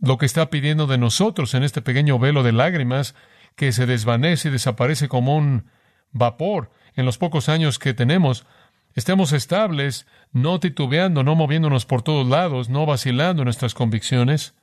lo 0.00 0.18
que 0.18 0.26
está 0.26 0.50
pidiendo 0.50 0.86
de 0.86 0.98
nosotros 0.98 1.54
en 1.54 1.62
este 1.62 1.82
pequeño 1.82 2.18
velo 2.18 2.42
de 2.42 2.52
lágrimas 2.52 3.14
que 3.54 3.72
se 3.72 3.86
desvanece 3.86 4.48
y 4.48 4.52
desaparece 4.52 5.08
como 5.08 5.36
un 5.36 5.66
vapor 6.12 6.70
en 6.94 7.04
los 7.04 7.18
pocos 7.18 7.48
años 7.48 7.78
que 7.78 7.94
tenemos. 7.94 8.46
Estemos 8.94 9.32
estables, 9.32 10.06
no 10.32 10.58
titubeando, 10.58 11.22
no 11.22 11.34
moviéndonos 11.34 11.86
por 11.86 12.02
todos 12.02 12.26
lados, 12.26 12.68
no 12.68 12.86
vacilando 12.86 13.44
nuestras 13.44 13.74
convicciones, 13.74 14.54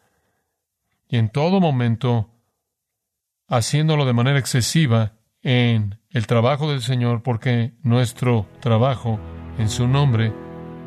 y 1.09 1.17
en 1.17 1.29
todo 1.29 1.61
momento 1.61 2.29
haciéndolo 3.47 4.05
de 4.05 4.13
manera 4.13 4.39
excesiva 4.39 5.13
en 5.41 5.99
el 6.09 6.27
trabajo 6.27 6.69
del 6.69 6.81
Señor, 6.81 7.23
porque 7.23 7.73
nuestro 7.81 8.47
trabajo 8.59 9.19
en 9.57 9.69
su 9.69 9.87
nombre 9.87 10.33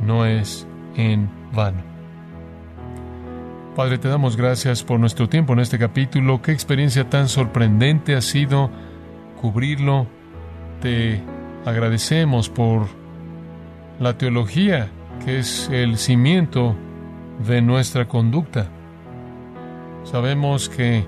no 0.03 0.27
es 0.27 0.67
en 0.97 1.31
vano. 1.53 1.90
Padre, 3.77 3.99
te 3.99 4.09
damos 4.09 4.37
gracias 4.37 4.83
por 4.83 4.99
nuestro 4.99 5.29
tiempo 5.29 5.53
en 5.53 5.61
este 5.61 5.79
capítulo. 5.79 6.43
Qué 6.43 6.51
experiencia 6.51 7.09
tan 7.09 7.29
sorprendente 7.29 8.17
ha 8.17 8.21
sido 8.21 8.69
cubrirlo. 9.41 10.09
Te 10.81 11.23
agradecemos 11.65 12.49
por 12.49 12.89
la 14.01 14.19
teología, 14.19 14.89
que 15.25 15.39
es 15.39 15.69
el 15.71 15.99
cimiento 15.99 16.75
de 17.47 17.63
nuestra 17.63 18.09
conducta. 18.09 18.67
Sabemos 20.03 20.69
que 20.69 21.07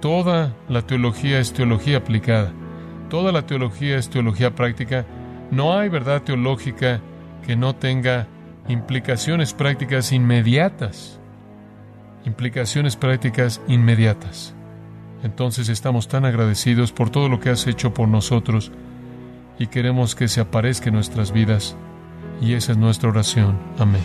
toda 0.00 0.54
la 0.68 0.82
teología 0.82 1.40
es 1.40 1.54
teología 1.54 1.96
aplicada, 1.96 2.52
toda 3.08 3.32
la 3.32 3.46
teología 3.46 3.96
es 3.96 4.10
teología 4.10 4.54
práctica. 4.54 5.06
No 5.50 5.78
hay 5.78 5.88
verdad 5.88 6.22
teológica 6.22 7.00
que 7.46 7.56
no 7.56 7.74
tenga 7.74 8.28
implicaciones 8.68 9.54
prácticas 9.54 10.12
inmediatas. 10.12 11.20
Implicaciones 12.26 12.96
prácticas 12.96 13.62
inmediatas. 13.68 14.54
Entonces 15.22 15.68
estamos 15.68 16.08
tan 16.08 16.24
agradecidos 16.24 16.92
por 16.92 17.08
todo 17.08 17.28
lo 17.28 17.40
que 17.40 17.50
has 17.50 17.66
hecho 17.66 17.94
por 17.94 18.08
nosotros 18.08 18.72
y 19.58 19.68
queremos 19.68 20.14
que 20.14 20.28
se 20.28 20.40
aparezca 20.40 20.88
en 20.88 20.94
nuestras 20.96 21.32
vidas. 21.32 21.76
Y 22.40 22.52
esa 22.54 22.72
es 22.72 22.78
nuestra 22.78 23.08
oración. 23.08 23.56
Amén. 23.78 24.02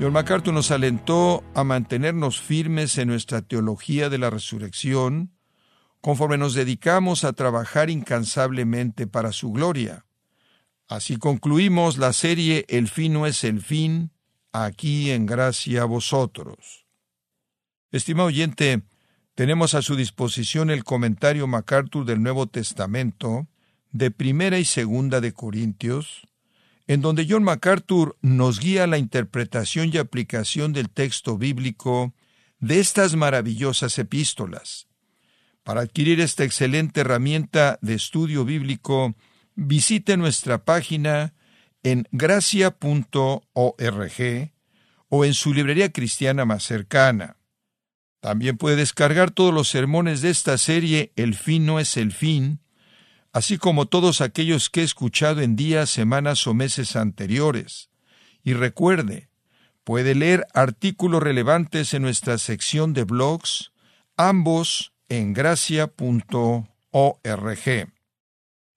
John 0.00 0.12
MacArthur 0.12 0.54
nos 0.54 0.70
alentó 0.70 1.42
a 1.54 1.64
mantenernos 1.64 2.40
firmes 2.40 2.96
en 2.98 3.08
nuestra 3.08 3.42
teología 3.42 4.08
de 4.08 4.18
la 4.18 4.30
resurrección, 4.30 5.32
conforme 6.00 6.36
nos 6.36 6.54
dedicamos 6.54 7.24
a 7.24 7.32
trabajar 7.32 7.90
incansablemente 7.90 9.06
para 9.06 9.32
su 9.32 9.50
gloria. 9.52 10.03
Así 10.88 11.16
concluimos 11.16 11.98
la 11.98 12.12
serie 12.12 12.64
El 12.68 12.88
fin 12.88 13.14
no 13.14 13.26
es 13.26 13.44
el 13.44 13.60
fin, 13.62 14.10
aquí 14.52 15.10
en 15.10 15.26
gracia 15.26 15.82
a 15.82 15.86
vosotros. 15.86 16.86
Estimado 17.90 18.28
oyente, 18.28 18.82
tenemos 19.34 19.74
a 19.74 19.82
su 19.82 19.96
disposición 19.96 20.70
el 20.70 20.84
comentario 20.84 21.46
MacArthur 21.46 22.04
del 22.04 22.22
Nuevo 22.22 22.46
Testamento, 22.46 23.48
de 23.90 24.10
Primera 24.10 24.58
y 24.58 24.64
Segunda 24.64 25.20
de 25.20 25.32
Corintios, 25.32 26.28
en 26.86 27.00
donde 27.00 27.26
John 27.28 27.44
MacArthur 27.44 28.16
nos 28.20 28.60
guía 28.60 28.86
la 28.86 28.98
interpretación 28.98 29.90
y 29.92 29.98
aplicación 29.98 30.72
del 30.72 30.90
texto 30.90 31.38
bíblico 31.38 32.12
de 32.60 32.78
estas 32.80 33.16
maravillosas 33.16 33.98
epístolas. 33.98 34.86
Para 35.62 35.80
adquirir 35.80 36.20
esta 36.20 36.44
excelente 36.44 37.00
herramienta 37.00 37.78
de 37.80 37.94
estudio 37.94 38.44
bíblico, 38.44 39.14
visite 39.54 40.16
nuestra 40.16 40.64
página 40.64 41.34
en 41.82 42.08
gracia.org 42.12 43.42
o 45.08 45.24
en 45.24 45.34
su 45.34 45.54
librería 45.54 45.92
cristiana 45.92 46.44
más 46.44 46.64
cercana. 46.64 47.36
También 48.20 48.56
puede 48.56 48.76
descargar 48.76 49.30
todos 49.30 49.52
los 49.52 49.68
sermones 49.68 50.22
de 50.22 50.30
esta 50.30 50.56
serie 50.56 51.12
El 51.14 51.34
fin 51.34 51.66
no 51.66 51.78
es 51.78 51.96
el 51.96 52.10
fin, 52.10 52.60
así 53.32 53.58
como 53.58 53.86
todos 53.86 54.20
aquellos 54.20 54.70
que 54.70 54.80
he 54.80 54.84
escuchado 54.84 55.42
en 55.42 55.56
días, 55.56 55.90
semanas 55.90 56.46
o 56.46 56.54
meses 56.54 56.96
anteriores. 56.96 57.90
Y 58.42 58.54
recuerde, 58.54 59.28
puede 59.84 60.14
leer 60.14 60.46
artículos 60.54 61.22
relevantes 61.22 61.92
en 61.92 62.02
nuestra 62.02 62.38
sección 62.38 62.94
de 62.94 63.04
blogs, 63.04 63.72
ambos 64.16 64.92
en 65.08 65.34
gracia.org. 65.34 65.94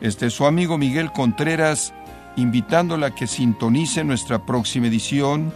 Este 0.00 0.26
es 0.26 0.34
su 0.34 0.46
amigo 0.46 0.78
Miguel 0.78 1.12
Contreras, 1.12 1.94
invitándola 2.36 3.08
a 3.08 3.14
que 3.14 3.26
sintonice 3.26 4.04
nuestra 4.04 4.44
próxima 4.44 4.88
edición 4.88 5.52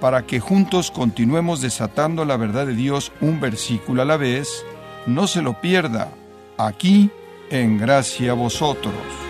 para 0.00 0.26
que 0.26 0.40
juntos 0.40 0.90
continuemos 0.90 1.60
desatando 1.60 2.24
la 2.24 2.36
verdad 2.36 2.66
de 2.66 2.74
Dios 2.74 3.12
un 3.20 3.40
versículo 3.40 4.02
a 4.02 4.04
la 4.04 4.16
vez 4.16 4.64
no 5.06 5.26
se 5.26 5.40
lo 5.40 5.60
pierda, 5.60 6.10
aquí 6.58 7.10
en 7.50 7.78
Gracia 7.78 8.32
a 8.32 8.34
Vosotros. 8.34 9.25